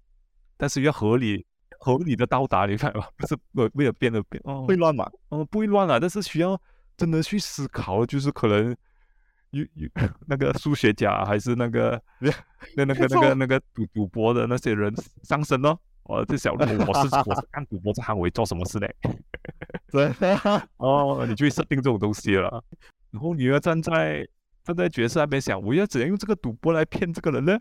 [0.56, 1.46] 但是要合理，
[1.82, 5.10] 合理的到达，你看 吧，不是为为了变而变哦，会乱嘛？
[5.30, 6.60] 哦，不会乱啊，但是需要
[6.96, 8.76] 真的去思考，就是可能
[9.50, 9.88] 有有
[10.28, 12.00] 那个数学家还是那个
[12.76, 15.76] 那那个那个那个赌赌博的那些人上身哦。
[16.04, 18.88] 我在想，我是我是干赌博这行，我会做什么事呢？
[19.92, 20.12] 对
[20.78, 22.62] 哦，你就会设定这种东西了，
[23.10, 24.26] 然后你要站在
[24.64, 27.56] 站在角色那边想，我要怎样用这个赌博来骗这个人呢？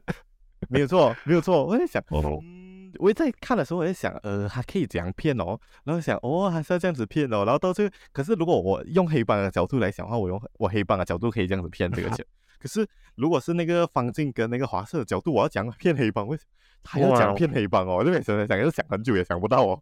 [0.68, 2.59] 没有错，没有错，我在想，嗯，
[2.98, 5.60] 我在看的时候我在想，呃，还可以怎样骗哦？
[5.84, 7.46] 然后想，哦，还是要这样子骗哦？
[7.46, 12.26] 然后到最后，可是如果我用黑帮的角度来想的话，我用我黑帮的角度可以这样子骗这个钱。
[12.60, 16.50] 可是如果是那个方静跟那个华社的角度，我要讲骗黑帮，为什么？
[16.84, 19.82] 还要讲骗黑帮哦，这边想想又想很久也想不到哦，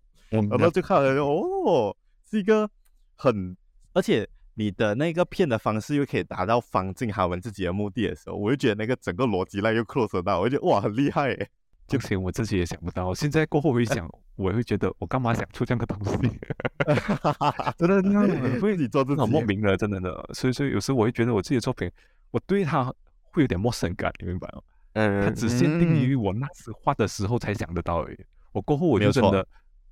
[0.49, 1.95] 然后就看了哦，
[2.29, 2.69] 是一个
[3.15, 3.55] 很，
[3.93, 11.49] 而且你的那个骗的方式又可以达到方静他们自己的目的的时候，我就觉得那个整个逻辑来又 close 到，我就觉得哇很厉害诶，
[11.87, 16.39] 就连我自己也想不到，现在过后回想，我会觉得我干嘛想出这样的东西，
[17.77, 18.15] 真的，你
[18.59, 21.89] 会自己做这种莫名的，真的的，所以所以有时候我会觉得我自己的作品，
[22.31, 22.85] 我对它
[23.31, 24.61] 会有点陌生感，你明白吗？
[24.93, 28.17] 嗯，它只限定于我那时画的时候才想得到而已。
[28.51, 29.47] 我过后我就真的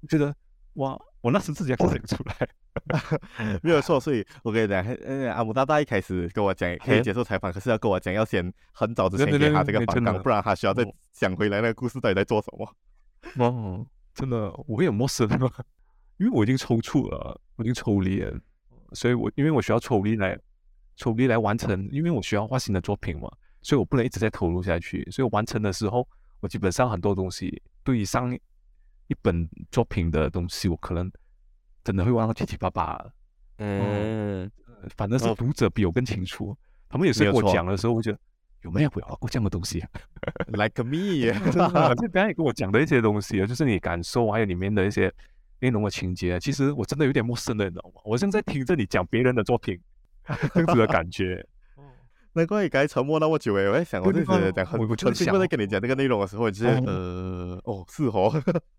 [0.09, 0.35] 觉得，
[0.75, 3.99] 哇，我那时自己要想出来， 没有错。
[3.99, 13.45] 所以我跟你讲，呃，阿姆大大一开始跟我讲可以接受采访，可是要跟我讲要先很早之前给他这个访纲，不然他需要再想回来那个故事到底在做什么。
[13.45, 15.51] 哦，真的，我也有陌生吗？
[16.17, 18.39] 因为我已经抽搐了，我已经抽离了，
[18.93, 20.37] 所以我因为我需要抽离来
[20.95, 23.29] 抽离来完成，因为我需要画新的作品嘛。
[23.61, 26.07] 所以我不能一直在投入下去，所以我完成的时候，
[26.39, 28.31] 我基本上很多东西对于上
[29.07, 31.11] 一本作品的东西，我可能
[31.83, 32.99] 真的会忘得七七八八。
[33.57, 34.51] 嗯，嗯，
[34.95, 36.49] 反正是读者比我更清楚。
[36.49, 36.57] 哦、
[36.89, 38.19] 他们有时候跟我讲的时候，我觉得
[38.63, 39.83] 有没有不要过这样的东西？
[40.47, 45.13] Like me， 真的，就刚才跟我讲的一些东西啊，就是你感受还有里面的一些
[45.59, 48.01] 内容的情节，其实我真的有点陌生的，你知道吗？
[48.03, 49.79] 我现在听着你讲别人的作品，
[50.53, 51.45] 这样子的感觉。
[52.35, 58.29] 难怪你刚才沉默那么久诶，我在想，我就觉得讲很，我就兴奋在跟你讲这个内容的时候，就是呃，哦，是哦，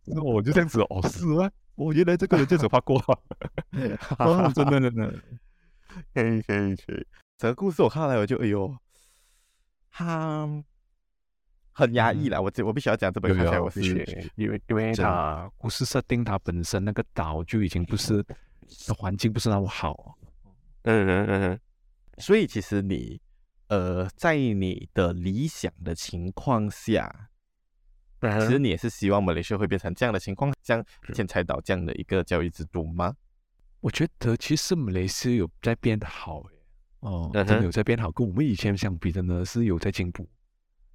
[0.05, 3.03] 那 我就这样子，哦，是啊，我原来这个人这样子画过，
[4.55, 5.14] 真的真的，
[6.12, 7.07] 可以可以可以，
[7.38, 8.77] 整个故事我看来我就哎呦，
[9.90, 10.47] 他
[11.73, 13.81] 很压抑了，我我必须要讲这本书，我是
[14.37, 18.23] 因为因为他故事设定，他本身那个岛就已经不是
[18.99, 20.19] 环境不是那么好，
[20.83, 21.61] 嗯嗯嗯嗯，
[22.19, 23.19] 所以其实你。
[23.68, 27.31] 呃，在你的理想的情况下，
[28.20, 33.14] 其实你也是希望马来西亚会变成这样的情况，像天才岛这样的一个教育制度吗？
[33.81, 36.44] 我觉得其实马来西亚有在变好，
[37.00, 40.29] 哦，真的有在变好，跟我们以前相比的呢是有在进步。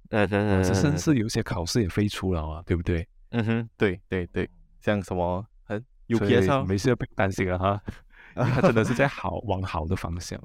[0.08, 3.06] 嗯哼，甚至有些考试也飞出了啊，对不对？
[3.30, 4.48] 嗯哼，对对对，
[4.80, 7.82] 像什么很 UPSR，没事要不担心了哈，
[8.34, 10.42] 它真的是在好往好的方向。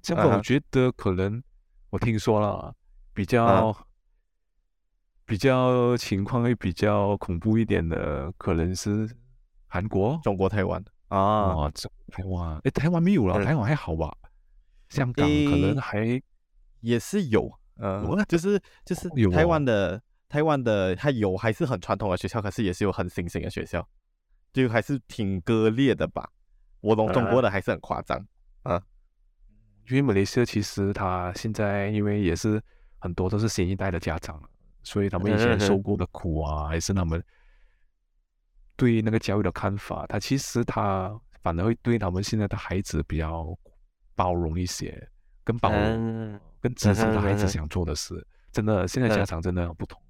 [0.00, 1.42] 这个我觉得可能。
[1.94, 2.74] 我听说了，
[3.12, 3.86] 比较、啊、
[5.24, 9.08] 比较情况会比较恐怖一点的，可能是
[9.68, 11.72] 韩国、中国、台湾啊，哦、
[12.10, 14.12] 台湾，哎，台湾没有了，嗯、台湾还好吧？
[14.88, 16.20] 香港可能还
[16.80, 23.88] 也是有，嗯，就是就是台湾的、哦、台湾的，它有还是很传统的学校，可是也是有很新型的学校，
[24.52, 26.28] 就还是挺割裂的吧。
[26.80, 28.26] 我懂中国的还是很夸张，啊。
[29.88, 32.62] 因为马来西亚其实他现在因为也是
[32.98, 34.42] 很多都是新一代的家长，
[34.82, 37.22] 所以他们以前受过的苦啊，还是他们
[38.76, 43.56] 对那个教育的看法，他其实他反而会对他们现在的孩子比较
[44.14, 45.06] 包容一些，
[45.44, 48.26] 更包容，更支持他孩子想做的事。
[48.52, 50.00] 真的，现在家长真的不同，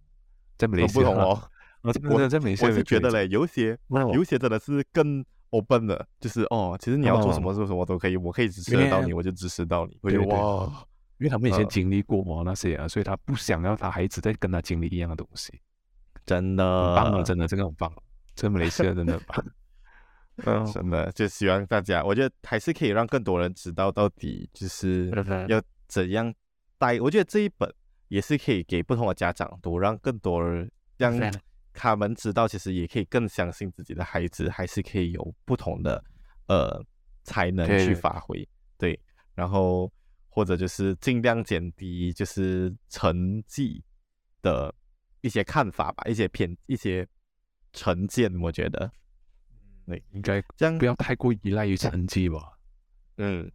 [0.56, 1.50] 在马来西亚哦，
[1.82, 2.00] 我在
[2.38, 3.76] 马来西亚是觉得嘞，有些
[4.12, 5.24] 有些真的是更。
[5.54, 9.98] Open 的，就是哦，其实你要做什么做什么都可以，我可以支持得到你，我就支持到你。
[10.02, 10.86] 我觉得哇，
[11.18, 15.60] 因为他们以前经历过嘛那些啊，所以他不想要他孩子再跟他经历一样的东西。
[16.26, 17.92] 真的，很棒了，真的，真的很棒，
[18.34, 19.44] 真的马来西亚真的很棒。
[20.44, 25.10] 嗯，真的，就希望大家，我觉得还是可以让更多人知道到底就是
[25.48, 26.34] 要怎样
[26.76, 27.00] 带。
[27.00, 27.72] 我觉得这一本
[28.08, 31.12] 也是可以给不同的家长读，让更多人让。
[31.74, 36.02] 他们知道，其实也可以更相信自己的孩子，还是可以有不同的
[36.46, 36.82] 呃
[37.24, 38.38] 才能去发挥。
[38.78, 39.00] 对，对，
[39.34, 39.92] 然后
[40.28, 43.82] 或者就是尽量减低就是成绩
[44.40, 44.74] 的
[45.20, 47.06] 一些看法吧，一些偏一些
[47.72, 48.32] 成见。
[48.40, 48.90] 我觉得，
[49.86, 52.56] 对，应该这样，不要太过依赖于成绩吧。
[53.16, 53.50] 嗯，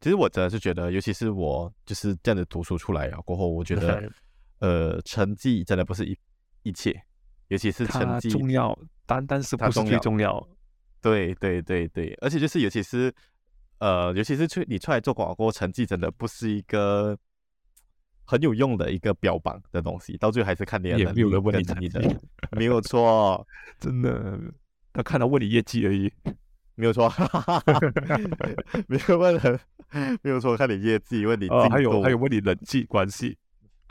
[0.00, 4.10] 其实我真的是觉得，尤其是我就是这样子读书出来啊，过后我觉得，
[4.60, 6.18] 呃，成绩真的不是一
[6.62, 6.98] 一切。
[7.48, 10.46] 尤其是成绩重要，单单是不是最重要。
[11.00, 13.12] 对对对对，而且就是尤其是
[13.78, 17.16] 呃，尤其是出你出来做广告，成绩真的不是一个
[18.24, 21.06] 很有用的一个标榜的东西，到最后还是看你的能力。
[21.06, 22.16] 也没有人问你成绩，
[22.50, 23.46] 没有错，
[23.78, 24.38] 真的，
[24.92, 26.12] 他看到问你业绩而已，
[26.74, 27.08] 没有错，
[28.88, 29.60] 没有问人，
[30.22, 33.38] 没有错，看你业绩，问你进度，还有还有问你人际关系，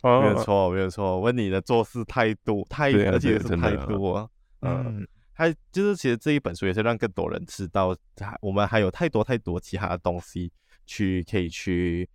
[0.04, 4.30] 没有错，没有错，问你的做事态度，态度，而且是态度，
[4.62, 5.08] 嗯。
[5.40, 7.96] 还就是，其实这一本书也是让更多人知道，
[8.42, 10.52] 我们还有太多太多其他的东西
[10.88, 12.10] 去可以去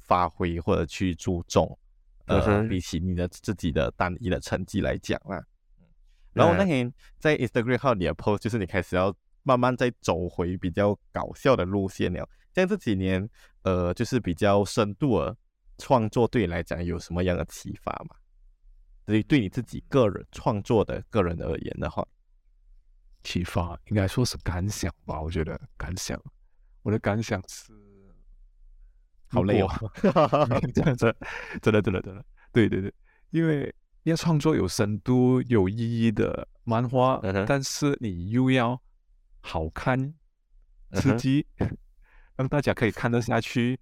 [0.00, 1.78] 发挥或者去注重，
[2.26, 5.42] 呃，比起你的自己的单一的成绩来讲啦。
[6.34, 12.28] 然后那天在 Instagram 号你的 post 就是你开始要慢慢再走回比较搞笑的路线了。
[12.54, 13.26] 像这几年，
[13.62, 15.34] 呃，就是比较深度的
[15.78, 18.16] 创作，对你来讲有什么样的启发吗？
[19.04, 22.06] 对于对你自己个人创作的个人而言的话。
[23.24, 25.60] 启发应该说是感想吧，我觉得。
[25.76, 26.20] 感想，
[26.82, 27.72] 我的感想是
[29.28, 29.68] 好累哦，
[30.74, 31.14] 这样子，
[31.62, 32.92] 真的真的真的，对对对，
[33.30, 38.82] 因为要创作有深度、有意义的漫画，但是你又要
[39.40, 40.14] 好看、
[40.94, 41.46] 刺激，
[42.34, 43.78] 让大家可以看得下去，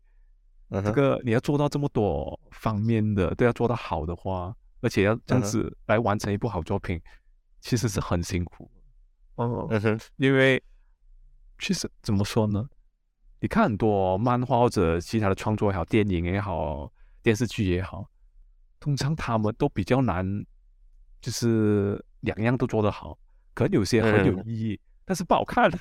[0.71, 7.03] 嗯、这个你要做到这么多方面的，都要做到好的话，而且要这样子来完成一部好作品，嗯、
[7.61, 8.71] 其实是很辛苦。
[9.35, 9.69] 哦，
[10.17, 10.63] 因为
[11.59, 12.69] 其实怎么说呢？
[13.41, 16.93] 你看很多漫画或者其他的创作也好，电影也好，
[17.23, 18.09] 电视剧也好，
[18.79, 20.25] 通常他们都比较难，
[21.21, 23.19] 就是两样都做得好。
[23.55, 25.71] 可能有些很有意义，嗯、但是不好看。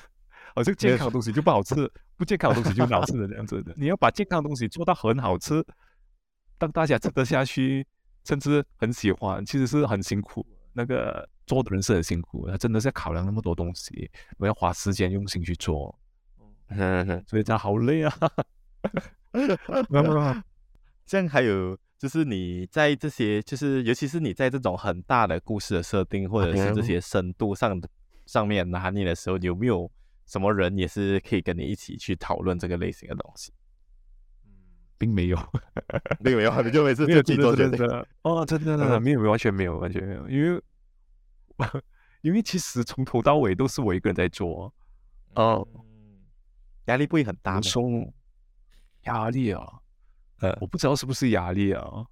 [0.52, 1.74] 好像健康的东西就不好吃，
[2.20, 3.72] 不健康的东西就好吃的这样子的。
[3.80, 5.64] 你要把健康的东西做到很好吃，
[6.58, 7.86] 让大家吃得下去，
[8.24, 10.46] 甚至很喜欢，其实是很辛苦。
[10.74, 11.26] 那个。
[11.46, 14.08] 做的人是很辛苦，他真的是要考量那么多东西，
[14.38, 15.98] 我要花时间用心去做，
[17.26, 18.14] 所以这样好累啊。
[21.04, 27.88] 这样还有就是你在这些，就是尤其是你在这种很大的故事的设定，或者是这些深度上的
[28.26, 29.90] 上面拿捏的时候，有没有
[30.30, 33.52] 什么人也是可以跟你一起去讨论这个类型的东西？
[34.96, 35.36] 并没有，
[36.22, 37.84] 并没有， 你 就每次自己做决定。
[38.22, 40.62] 哦，真的，真的，没有，完全没有，完全没有，因为。
[42.22, 44.70] 因为其实从头到尾都是我一个人在做，
[45.36, 45.66] 哦，
[46.84, 47.54] 压力不会很大。
[47.54, 47.60] 吗？
[49.04, 49.80] 压力啊，
[50.40, 52.04] 呃，我不知道是不是压力啊，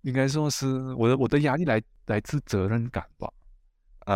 [0.00, 3.30] 应该说是我的我的压力来来自责任感吧，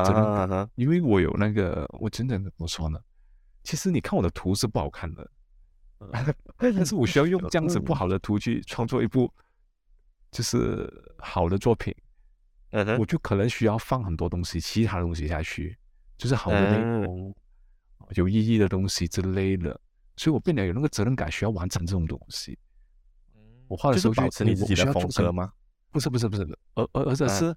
[0.02, 2.98] 啊，啊因为我有那个，我真的怎么说呢？
[3.62, 5.30] 其实你看我的图是不好看的，
[6.58, 9.32] 但是我需要用这样子不好的图去创作一部
[10.30, 11.94] 就是好的作品。
[12.98, 15.78] 我就可能需要放很多东西，其他的东西下去，
[16.18, 17.34] 就是好的内容、嗯、
[18.16, 19.80] 有意义的东西之类的，
[20.16, 22.58] 所以我变得有那个责任感，需要完成这种东西。
[23.68, 25.52] 我画的时候就保持你自己的风格吗？
[25.92, 26.42] 不是不是不是，
[26.74, 27.54] 而而而且是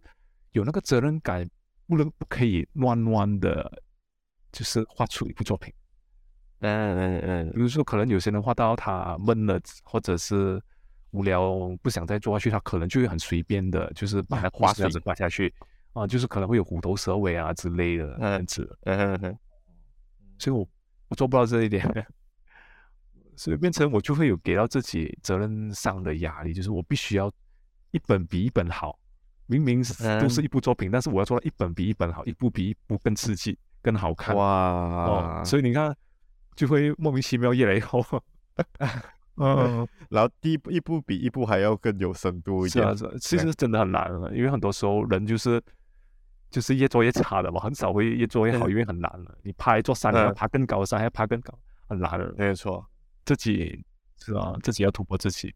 [0.52, 1.50] 有那个责任感，
[1.88, 3.82] 不能不可以乱乱的，
[4.52, 5.74] 就是画出一部作品。
[6.60, 10.62] 嗯嗯嗯，比如说可能有些人画到他闷了，或者是。
[11.12, 15.52] 无聊不想再做下去，他可能就会很随便的，就是把它画这样子画下去
[15.94, 18.78] 啊，就是可能会有虎头蛇尾啊之类的这样子。
[18.82, 19.38] 嗯嗯嗯。
[20.38, 20.68] 所以我
[21.08, 22.06] 我做不到这一点，
[23.38, 27.32] 所以变成我就会有给到自己责任上的压力，就是我必须要
[27.92, 29.00] 一本比一本好。
[29.48, 29.82] 明明
[30.22, 34.36] 都是一部作品，但是我要做到一本比一本好，一部比一部更刺激、更好看。
[34.36, 35.42] 哇、哦！
[35.44, 35.96] 所以你看，
[36.56, 38.00] 就会莫名其妙越来越好。
[39.38, 42.86] 嗯， 然后第一部一步比一部还要更有深度一点。
[42.98, 45.62] 是啊，是啊，其实真的很难了，因为很多时候人就是
[46.50, 49.38] 就是越做越差的嘛，很少会越做越好，因为很难了。
[49.44, 52.34] 你爬一座山，要爬更高的山，还要爬更高，很难的。
[52.38, 52.86] 没错，
[53.26, 53.86] 自己
[54.20, 55.54] 是啊，自己要突破自己，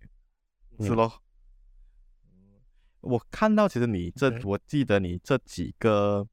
[0.79, 1.11] 是咯。
[3.01, 6.27] 我看到其实你这，我记得你这几个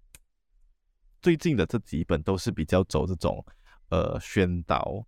[1.21, 3.45] 最近的这几本都是比较走这种
[3.91, 5.07] 呃宣导。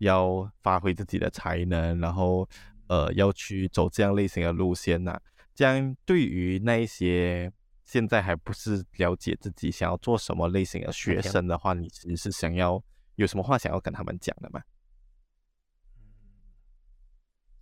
[0.00, 2.46] 要发挥自己的才能，然后
[2.86, 5.22] 呃，要去走这样类型的路线呐、啊。
[5.54, 7.50] 这样对于那一些
[7.82, 12.84] 现在还不是了解自己想要做什么类型的学生的话，你其实是想要
[13.14, 14.60] 有什么话想要跟他们讲的吗？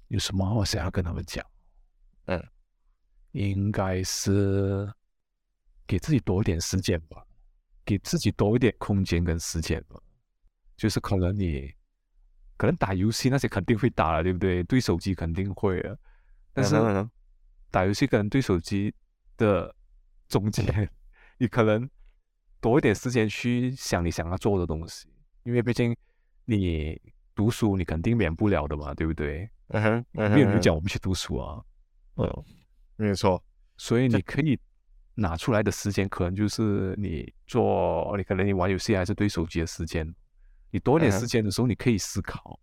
[0.09, 1.47] 有什么话想要跟他们讲？
[2.24, 2.45] 嗯，
[3.35, 4.91] 应该是
[5.87, 7.22] 给自己多一点时间吧，
[7.85, 10.01] 给自己多一点空间跟时间吧。
[10.76, 11.70] 就是可能你。
[12.57, 14.62] 可能打游戏那些肯定会打了，对不对？
[14.62, 15.97] 对手机肯定会啊，
[16.53, 16.76] 但是
[17.68, 18.95] 打游戏可能对手机
[19.37, 19.74] 的
[20.28, 20.89] 中间，
[21.37, 21.91] 你可能
[22.61, 25.09] 多一点时间去想你想要做的东西，
[25.43, 25.95] 因为毕竟
[26.45, 26.97] 你
[27.35, 29.51] 读书你肯定免不了的嘛，对不对？
[29.70, 31.61] 嗯哼，没有人讲我们去读书啊，
[32.14, 32.45] 嗯，
[32.97, 33.42] 没错，
[33.76, 34.59] 所以你可以
[35.14, 40.14] 拿出来的时间，可能就是你做，你可能你玩游戏还是对手机的时间，
[40.70, 42.59] 你多一点时间的时候，你可以思考，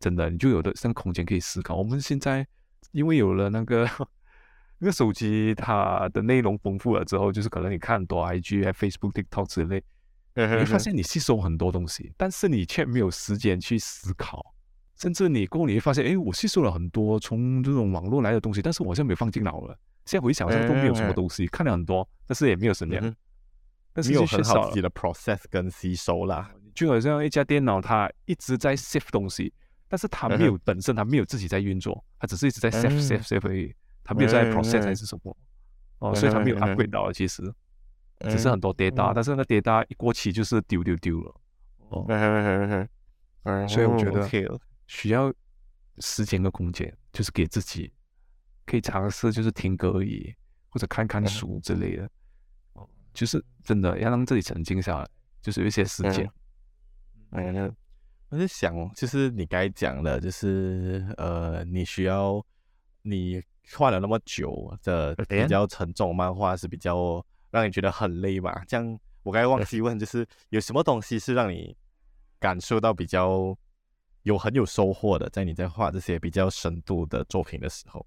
[0.00, 1.74] 真的，你就有的像空间可以思考。
[1.76, 2.46] 我们现在
[2.92, 3.88] 因为有了那个。
[4.78, 9.82] 那个手机它的内容丰富了之后，就是可能你看很多 IG、Facebook、TikTok 之类，
[10.34, 14.54] 你会发现你吸收很多东西，但是你却没有时间去思考，
[14.96, 19.78] 甚至你过后你会发现，哎，我吸收了很多从这种网络来的东西，但是我好像没有放进脑了。
[20.04, 23.14] 现在回想，好像都没有什么东西，看了很多，但是也没有什么，
[23.92, 26.50] 但是没有很好自己的 process 跟吸收啦。
[26.74, 29.52] 就好像一家电脑，它一直在 save 东西，
[29.88, 33.74] 但是它没有本身，它没有自己在运作，它只是一直在 save、save、save 而已。
[34.04, 35.36] 它没有在 process 还是什么，
[35.98, 37.42] 哦，所以它没有 upgrade 到，其实
[38.20, 41.34] 只是很多 data，但是那个 data 一过期就是丢丢丢了，
[41.88, 42.04] 哦，
[43.68, 44.28] 所以我觉得
[44.86, 45.32] 需要
[45.98, 47.92] 时间和空间，就是给自己
[48.64, 50.34] 可以尝试，就是听歌而已，
[50.68, 52.10] 或者看看书之类的，
[52.74, 55.08] 哦，就是真的要让自己沉静下来，
[55.40, 56.30] 就是有一些时间。
[57.30, 57.74] 嗯，
[58.28, 62.44] 我在想，就是你该讲的，就是呃，你需要
[63.02, 63.42] 你。
[63.72, 67.20] 画了那么久的比较沉重漫画是比较
[67.50, 68.62] 让你觉得很累吧？
[68.68, 71.76] 这样我刚才忘记问，就是有什么东西是让你
[72.38, 73.58] 感受到比较
[74.26, 78.04] 有很有收获的，在你在画这些比较深度的作品的时候？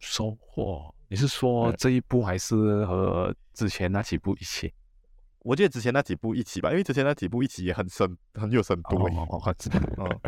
[0.00, 0.92] 收获？
[1.06, 4.74] 你是说这一部还是和之前那几部一起？
[5.38, 8.96] 我觉得之前那几部一起吧，因为之前那几部一起也很深，很有深度。
[8.96, 9.08] 哦。
[9.98, 10.20] 哦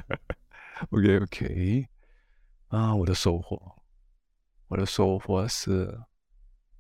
[0.91, 1.87] ，OK OK，
[2.69, 3.61] 啊，我的收获。
[4.69, 6.01] 我的收获是，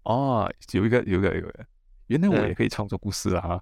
[0.04, 1.66] 哦，有一个，有一个，有一个，
[2.08, 3.60] 原来我也可以创作故事啊！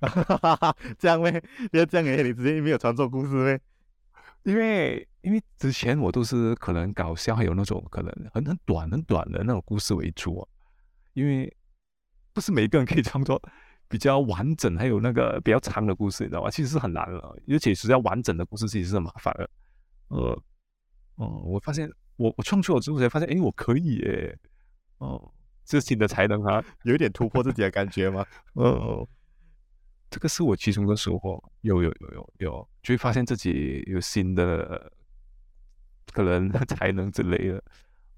[0.00, 3.60] 哈， 这样呗，不 要这样诶，你直接没有创作故事呗？
[4.44, 10.48] 因为，因为之前我都是可能搞笑，还有那种可能很很短、很短的那种故事为主啊。
[11.14, 11.54] 因为
[12.32, 13.40] 不是每一个人可以创作
[13.88, 16.50] 比较完整，还有那个比较长的故事，你知道吗？
[16.50, 19.50] 其实是很难的，尤其是要完整的故事，其实是很麻烦的。
[20.08, 20.42] 呃，
[21.16, 21.90] 哦，我发现。
[22.16, 24.38] 我我创作了之后才发现，哎，我可以耶！
[24.98, 28.24] 哦，这是新的才能啊， 有一点突破自己的感觉吗？
[28.54, 29.06] 哦，
[30.10, 34.90] 这个是我其中的收获，有有有有有，就会发现自己有新的
[36.12, 37.62] 可能才能之类的。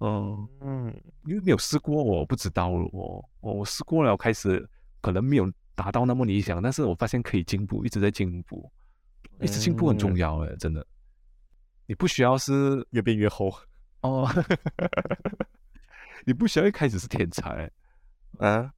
[0.00, 4.68] 嗯嗯，因为没有试过，我不知道我我我试过了，我开始
[5.00, 8.68] 可能没有达到那么理想，但是我发现可以进步，一直在进步，
[9.40, 10.84] 一直进步很重要哎，真的。
[11.86, 13.52] 你不需要是越变越厚。
[14.00, 14.26] 哦，
[16.24, 17.70] 你不需要一开始是天才，
[18.38, 18.72] 啊，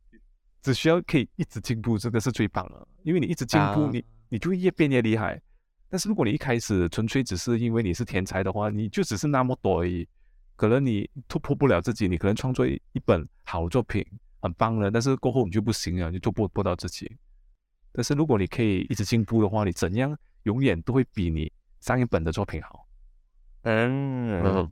[0.63, 2.89] 只需要可以一直进步，这个是最棒的。
[3.03, 5.41] 因为你一直进步，啊、你你就会越变越厉害。
[5.89, 10.09] 但是如果你一开始纯粹只是因为你是天才的话，你就只是那么多而已，
[10.57, 12.09] 可能你突破不了自己。
[12.09, 14.05] 你可能创作一本好作品，
[14.41, 17.15] 很棒了，但是过后你就不行了，你突破不到自己。
[17.93, 22.89] 但是如果你可以一直进步的话，你怎样永远都会比你上一本的作品好。
[23.63, 24.43] 嗯。
[24.43, 24.71] 嗯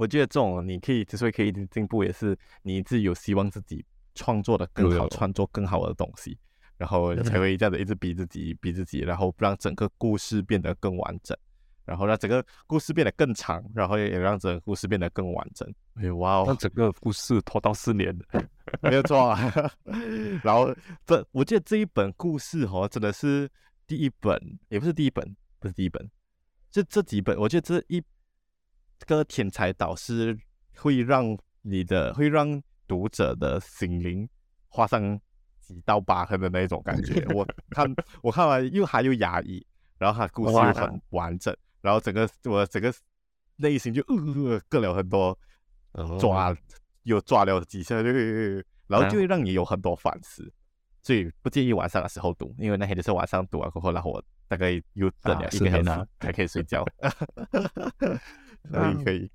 [0.00, 3.84] 我觉得这种你可以之所以可以一直进步，也是你自己有希望自己
[4.14, 6.38] 创作的更好，创作更好的东西，
[6.78, 11.36] 然后才会这样子一直逼自己，逼自己，然后让整个故事变得更完整，
[11.84, 15.70] 然后让整个故事变得更长，然后也让整个故事变得更完整。
[15.96, 18.18] 哎哇哦，让整个故事拖到四年，
[18.80, 19.52] 没有错啊。
[20.42, 20.74] 然后
[21.04, 23.46] 这我记得这一本故事哦，真的是
[23.86, 24.40] 第一本，
[24.70, 26.10] 也不是第一本，不是第一本，
[26.70, 28.02] 就这几本，我觉得这一。
[29.06, 30.38] 这个天才导师
[30.76, 34.28] 会让你的，会让读者的心灵
[34.68, 35.18] 画上
[35.60, 37.24] 几道疤痕的那种感觉。
[37.34, 37.86] 我看
[38.22, 39.66] 我看完又还又压抑，
[39.98, 42.92] 然后他故事又很完整，然后整个我整个
[43.56, 45.36] 内心就呃各了很多
[46.18, 46.54] 抓，
[47.04, 48.00] 又抓了几下，
[48.86, 50.52] 然后就会让你有很多反思。
[51.02, 56.84] 所以不建议晚上的时候读，因为那天就是晚上读完过后，然后我大概又等了一个小时才可以睡觉。
[58.68, 59.30] 可以可以，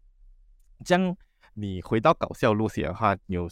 [0.83, 1.17] 这样
[1.53, 3.49] 你回到搞笑路线的话，你有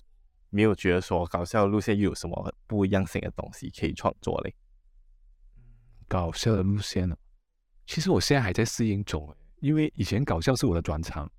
[0.49, 4.53] 没有觉得说搞笑路线又有什么不一样性的东西可以创作嘞？
[6.07, 7.17] 搞笑的路线呢？
[7.85, 11.29] 其实我现在还在适应中，因为以前搞笑是我的专长，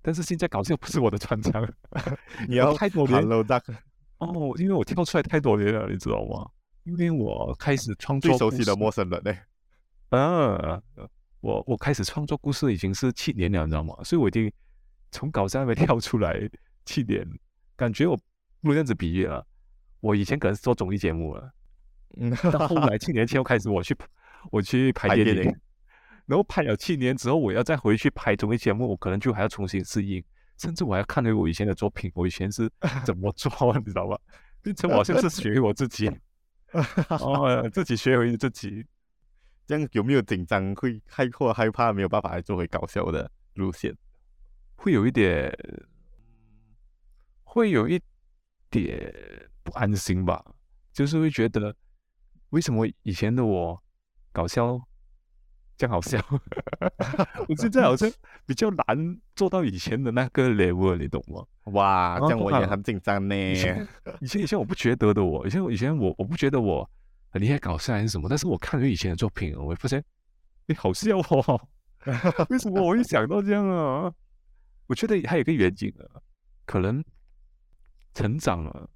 [0.00, 1.66] 但是现在搞笑不是我的专长。
[2.48, 3.74] 你要太多年 Hello Duck
[4.18, 6.48] 哦，因为我跳出来太多年了，你知道吗？
[6.84, 9.40] 因为我开始创作最熟悉的陌生人嘞。
[10.10, 10.80] 啊。
[11.44, 13.94] 我我开始创作故事已经是七年了，你知道吗？
[14.02, 14.50] 所以我已经
[15.10, 16.40] 从搞笑那边跳出来
[16.86, 17.22] 七年，
[17.76, 18.16] 感觉我
[18.62, 19.46] 不能这样子比喻了。
[20.00, 21.52] 我以前可能是做综艺节目了，
[22.16, 23.94] 嗯，到后来七年前又开始我去
[24.50, 25.56] 我去拍电影，电影
[26.24, 30.24] 然后拍了七年之后，我要再回去拍综艺节目，我可能就还要重新适应，
[30.56, 32.70] 甚至我还要看回我以前的作品，我以前是
[33.04, 34.18] 怎么做，你知道吧？
[34.62, 36.10] 变成我好像是学我自己，
[37.20, 38.86] 哦，自己学回自己。
[39.66, 40.74] 这样有没有紧张？
[40.74, 43.96] 会害或害怕没有办法来做回搞笑的路线？
[44.76, 45.50] 会有一点，
[47.44, 48.00] 会有一
[48.68, 49.12] 点
[49.62, 50.44] 不安心吧。
[50.92, 51.74] 就是会觉得，
[52.50, 53.82] 为什么以前的我
[54.32, 54.78] 搞笑
[55.76, 56.18] 这样好笑？
[57.48, 58.10] 我现在好像
[58.46, 61.44] 比较难做到以前的那个 level，你懂吗？
[61.72, 63.34] 哇，这样我也很紧张呢。
[63.34, 63.88] 以前
[64.20, 66.88] 以前以前我不觉得的我，以前以前我我不觉得我。
[67.40, 68.28] 你也搞笑还是什么？
[68.28, 70.02] 但是我看了以前的作品，我会发现，
[70.66, 71.68] 你好笑哦！
[72.50, 74.12] 为什么我会想到这样啊？
[74.86, 76.20] 我觉得还有一个远景啊，
[76.66, 77.02] 可能
[78.12, 78.88] 成长了，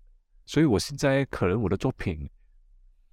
[0.46, 2.28] 所以我现在可能我的作品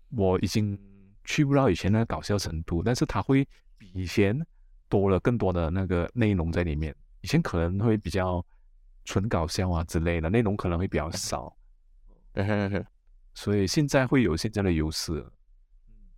[0.09, 0.78] 我已经
[1.23, 3.47] 去不到以前那个搞笑程度，但是它会
[3.78, 4.38] 比以前
[4.89, 6.95] 多了更多的那个内容在里面。
[7.21, 8.45] 以前可能会比较
[9.03, 11.55] 纯搞笑啊之类的内容，可能会比较少。
[13.36, 15.23] 所以现在会有现在的优势。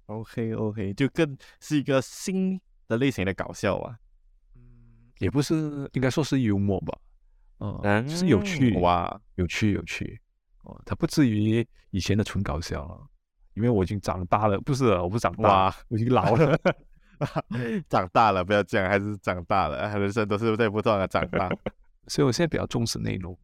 [0.05, 3.97] OK OK，就更是一个新的类型的搞笑啊。
[4.55, 4.61] 嗯，
[5.19, 6.97] 也不是，应该说是幽默吧。
[7.59, 10.21] 嗯，就是有趣哇，有趣有趣。
[10.63, 13.05] 哦，它不至于以前的纯搞笑了，
[13.55, 14.57] 因为我已经长大了。
[14.61, 16.57] 不是，我不长大，我已经老了。
[17.89, 19.97] 长大了，不要这样，还是长大了。
[19.99, 21.49] 人生都是在不断的长大。
[22.07, 23.37] 所以我现在比较重视内容。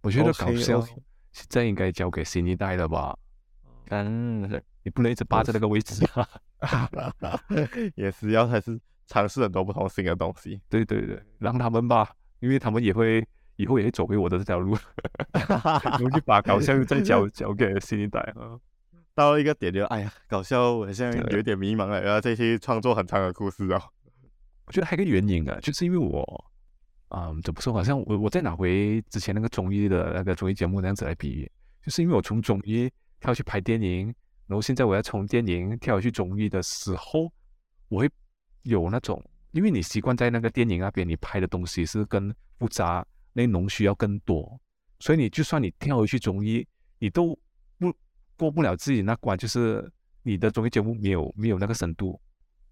[0.00, 0.80] 我觉得搞笑。
[0.80, 1.02] Okay, okay.
[1.32, 3.16] 现在应该交给新一代了吧？
[3.90, 4.42] 嗯，
[4.82, 7.40] 你不能一直霸在那个位置啊！
[7.96, 10.60] 也是要还是尝试很多不同新的东西。
[10.68, 13.26] 对对对，让他们吧，因为他们也会
[13.56, 14.76] 以后也会走回我的这条路。
[16.04, 18.58] 我就把搞笑再交交给新一代啊。
[19.14, 23.82] 到了一个点就，哎呀，搞笑我现在有点迷茫了，然后再去创作很长的故事哦。
[24.66, 26.49] 我觉得还有一个原因啊，就是因为我。
[27.10, 27.72] 嗯，怎么说？
[27.72, 31.50] 好像我我再拿回之前那个综艺的那个综艺节目那样子来比喻，
[31.84, 34.06] 就是因为我从综艺跳去拍电影，
[34.46, 37.32] 然后现在我要从电影跳回去综艺的时候，
[37.88, 38.10] 我会
[38.62, 44.60] 有那种，因为你习惯在那个电影那边，你拍的东西是更复杂，内容需要更多，
[45.00, 46.66] 所以你就算你跳回去综艺，
[46.98, 47.36] 你都
[48.36, 49.90] 不过不了自己那关，就是
[50.22, 52.20] 你的综艺节目没有没有那个深度。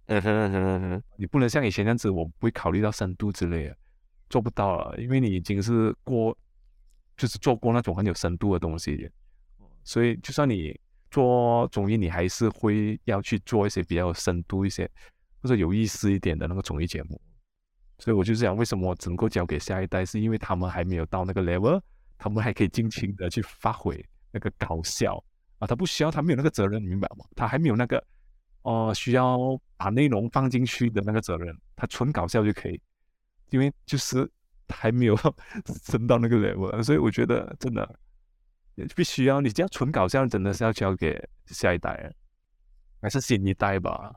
[0.07, 3.77] 嗯哼嗯哼嗯哼，你不能像以前那样子，我不会考虑到深度之类的。
[4.29, 6.37] 做不到了，因为你已经是过，
[7.17, 9.11] 就是做过那种很有深度的东西，
[9.85, 10.79] 所以就算你
[11.11, 14.91] 做综艺，你还是会要去做一些比较有深度一些
[15.43, 17.21] 或者有意思一点的那个综艺节目。
[17.99, 21.81] 所以我就想，为什么只能够交给下一代，是因为他们还没有到那个 level，
[22.17, 25.21] 他们还可以尽情的去发挥那个搞笑
[25.59, 27.25] 啊，他不需要，他没有那个责任，你明白吗？
[27.35, 27.99] 他还没有那个
[28.63, 29.39] 哦、呃，需要
[29.77, 32.81] 把内容放进去的那个责任，他纯搞笑就可以。
[33.51, 34.31] 因为就是
[34.69, 35.17] 还没有
[35.85, 37.99] 升到那个 level，所以我觉得真的
[38.95, 42.13] 必须要你这样纯搞笑，真的是要交给下一代，
[43.01, 44.15] 还是新一代吧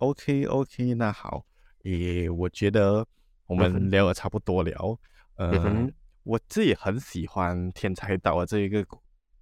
[0.00, 1.44] ？OK OK，那好，
[1.84, 3.06] 诶，我觉得
[3.46, 4.98] 我们聊的差不多了。
[5.36, 5.92] 嗯、呃，嗯、
[6.22, 8.86] 我自己很喜欢《天才岛》的这一个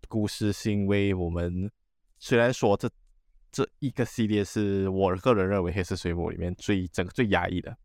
[0.08, 1.70] 故事，是因为我们
[2.18, 2.88] 虽然说这
[3.50, 7.76] 这一个系列是我个人认为《黑色水母》里面最整个最压抑的。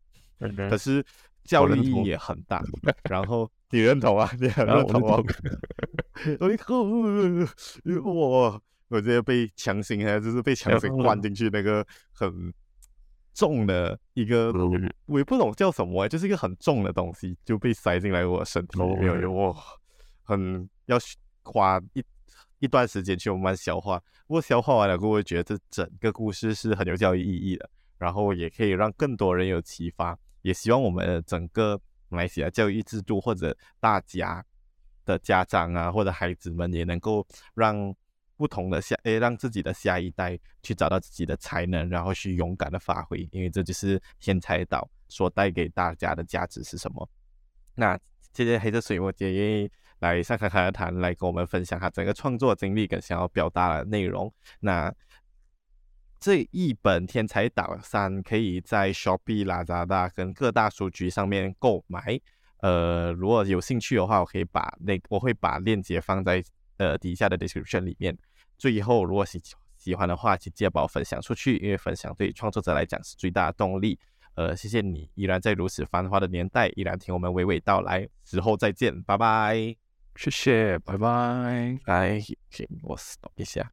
[0.68, 1.04] 可是
[1.44, 2.62] 教育意义也很大，
[3.10, 4.30] 然后 你认同啊？
[4.40, 5.22] 你很认同啊？
[6.40, 6.82] 我一口，
[8.04, 12.52] 我 我直接被强行，就是被强行灌进去那个很
[13.32, 14.52] 重的一个，
[15.06, 19.56] 我也不懂叫什么，就是一个很重的东西就被塞进来我的身体里面，我
[20.22, 20.98] 很要
[21.42, 22.04] 花一
[22.60, 23.98] 一段时间去慢慢消化。
[24.26, 27.68] 不过消化完了过后，我觉得这整个故事是很有教育意义的。
[27.96, 31.80] 然后也可以让更多人有启发，也希望我们整个
[32.10, 34.44] 马来西亚教育制度或者大家
[35.06, 37.94] 的家长啊或者孩子们也能够让
[38.36, 47.08] 不同的下诶让自己的下一代去找到自己的才能，然后去勇敢的发挥，因为这就是天才岛所带给大家的价值是什么。
[47.74, 47.98] 那
[48.34, 49.70] 谢谢黑色水墨姐愿意
[50.00, 54.30] 来上侃侃而谈，来跟我们分享她整个创作经历跟想要表达的内容。
[54.60, 54.94] 那。
[56.24, 62.18] 这一本《天才岛三》可以在 Shopee、Lazada 跟各大书局上面购买。
[62.62, 66.42] 呃，如果有兴趣的话，我可以把那我会把链接放在
[66.78, 68.16] 呃底下的 description 里面。
[68.56, 69.38] 最后，如果喜
[69.76, 73.98] 喜欢的话，请记得把我分享出去，因为分享对创作者来讲是最大的动力。
[74.34, 78.08] 呃，谢谢你依然在如此繁华的年代依然听我们娓娓道来。
[78.24, 79.76] 之后再见，拜拜。
[80.16, 81.78] 谢谢，拜拜。
[81.84, 82.18] 哎，
[82.48, 83.70] 行，我 stop 一下。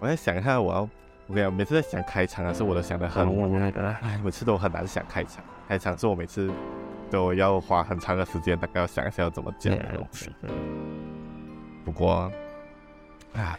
[0.00, 0.80] 我在想一下，我要
[1.26, 3.26] 我跟你讲，每次在想开场的时候，我都想的很，
[4.02, 5.42] 哎，每次都很难想开场。
[5.68, 6.50] 开场是我每次
[7.10, 10.30] 都要花很长的时间，大概要想一下要怎么讲的东西。
[11.84, 12.30] 不过，
[13.34, 13.58] 哎，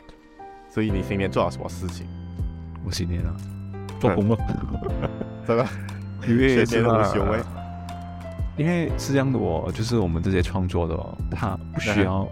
[0.69, 2.07] 所以你新年做了什么事情？
[2.85, 3.35] 我新年啊，
[3.99, 4.37] 做工了，
[5.45, 5.65] 怎么？
[6.27, 7.43] 因为新年无休诶。
[8.57, 10.97] 因为是这样的，我就是我们这些创作的，
[11.31, 12.27] 他不需要。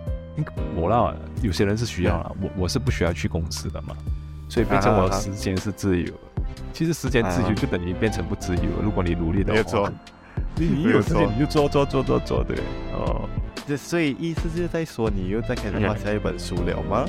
[0.76, 3.96] 我啦，有些人是需要了，我我是不需要去公司的嘛，
[4.48, 6.14] 所以变成我的时间是自由。
[6.74, 8.64] 其实时间自由就等于变成不自由。
[8.84, 9.92] 如果你努力的话，
[10.56, 12.58] 你你有时间你就做做做做做，对
[12.94, 13.28] 哦。
[13.68, 17.06] 这所以意思就是在说你又在开始画下一本书了吗？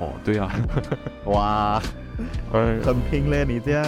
[0.00, 0.50] 哦，对啊，
[1.26, 1.82] 哇，
[2.50, 3.84] 很拼嘞，你这样。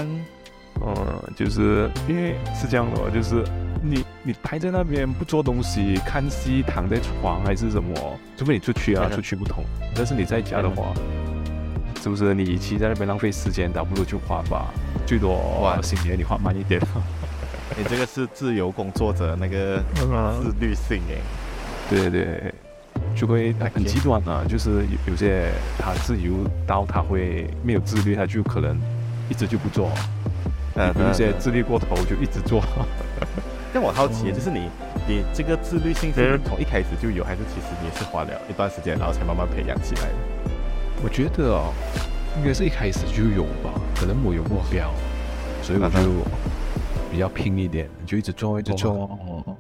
[0.83, 3.43] 嗯，就是因为是这样的，就是。
[3.83, 7.95] 你你待在那边不做东西，看戏，躺在床还是什么？
[8.37, 9.63] 除非你出去啊，出去不同。
[9.95, 10.93] 但是你在家的话，
[12.03, 14.75] 是不是你与其在那边浪费时间，倒不如就画吧。
[15.07, 16.81] 最多哇，新年你画慢一点。
[17.79, 21.15] 你这个是自由工作者那个自律性哎。
[21.89, 22.53] 对对，
[23.15, 26.33] 就会很极端啊，就是有有些他自由
[26.67, 28.77] 到他会没有自律，他就可能
[29.31, 29.89] 一直就不做。
[30.75, 32.61] 嗯，有些自律过头就一直做。
[33.77, 34.71] 但我好奇，就是你，
[35.07, 40.15] 你这个自律性是从一开始就有，还是其实你也是花了一段时间，然后才慢慢培养起来的？
[41.05, 41.75] 我觉得哦，
[42.39, 44.91] 应该是一开始就有吧，可能我有目标，
[45.61, 46.09] 所以我就
[47.13, 48.95] 比较拼一点，就一直做，一直做。
[48.95, 49.55] 哦，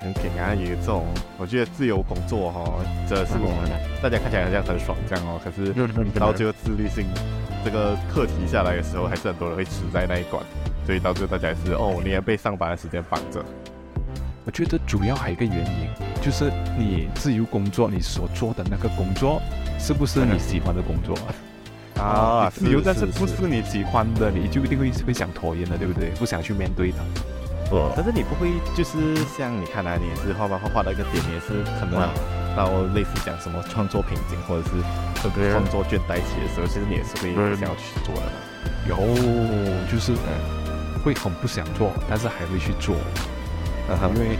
[0.00, 1.04] 很给啊，有这种，
[1.36, 3.70] 我觉得自由工作哈、哦，这是我们
[4.02, 5.70] 大家看起来好像很爽这样哦，可是
[6.18, 7.04] 到最后自律性
[7.62, 10.42] 这个课题下来的时候，还是很多人会死在那一关。
[10.86, 13.44] 所以到最后大家也是哦，你也被上班的时间绑着。
[14.44, 15.88] 我觉得主要还有一个原因，
[16.22, 19.42] 就是你自由工作，你所做的那个工作
[19.80, 21.18] 是不是你喜欢的工作？
[22.00, 26.10] 啊，自由但是不是你喜欢的，你就一定会会想拖延的，对不对？
[26.10, 26.98] 不想去面对的。
[27.72, 27.90] 哦。
[27.96, 32.08] 但是你不会就是像你看来，你也是画画画画的一个点，也是可能
[32.54, 34.70] 到类似讲什么创作瓶颈，或者是
[35.24, 38.30] 这个创作倦怠期的时候，其实你也是会想要去做的。
[38.88, 38.96] 有，
[39.90, 40.65] 就是嗯。
[41.06, 42.96] 会很不想做，但是还会去做，
[44.12, 44.36] 因为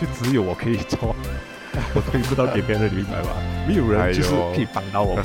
[0.00, 1.16] 就只有我可以做，
[1.92, 3.30] 我推不到给别人，明白吧？
[3.66, 5.20] 没有人就是可以帮到我。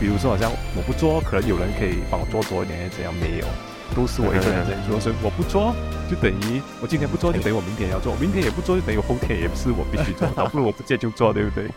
[0.00, 3.46] 比如说，好像我不做，可能有人可以帮我做多一点，怎样没有，
[3.94, 4.98] 都是我一个人在做。
[4.98, 5.76] 所以我不做，
[6.08, 10.26] 就等于我今天不做，就等于我明天要做；明天也不做，就等于后天也是我必须做。
[10.34, 11.68] 倒不如我不接就做，对不对？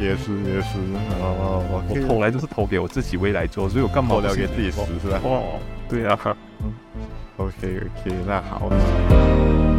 [0.00, 0.80] 也是也是，
[1.20, 5.20] 哦，我投来就是投给我自己未来做，所以我干嘛要给自己死是吧？
[5.22, 6.16] 哦，对啊。
[7.40, 9.69] OK OK，那好。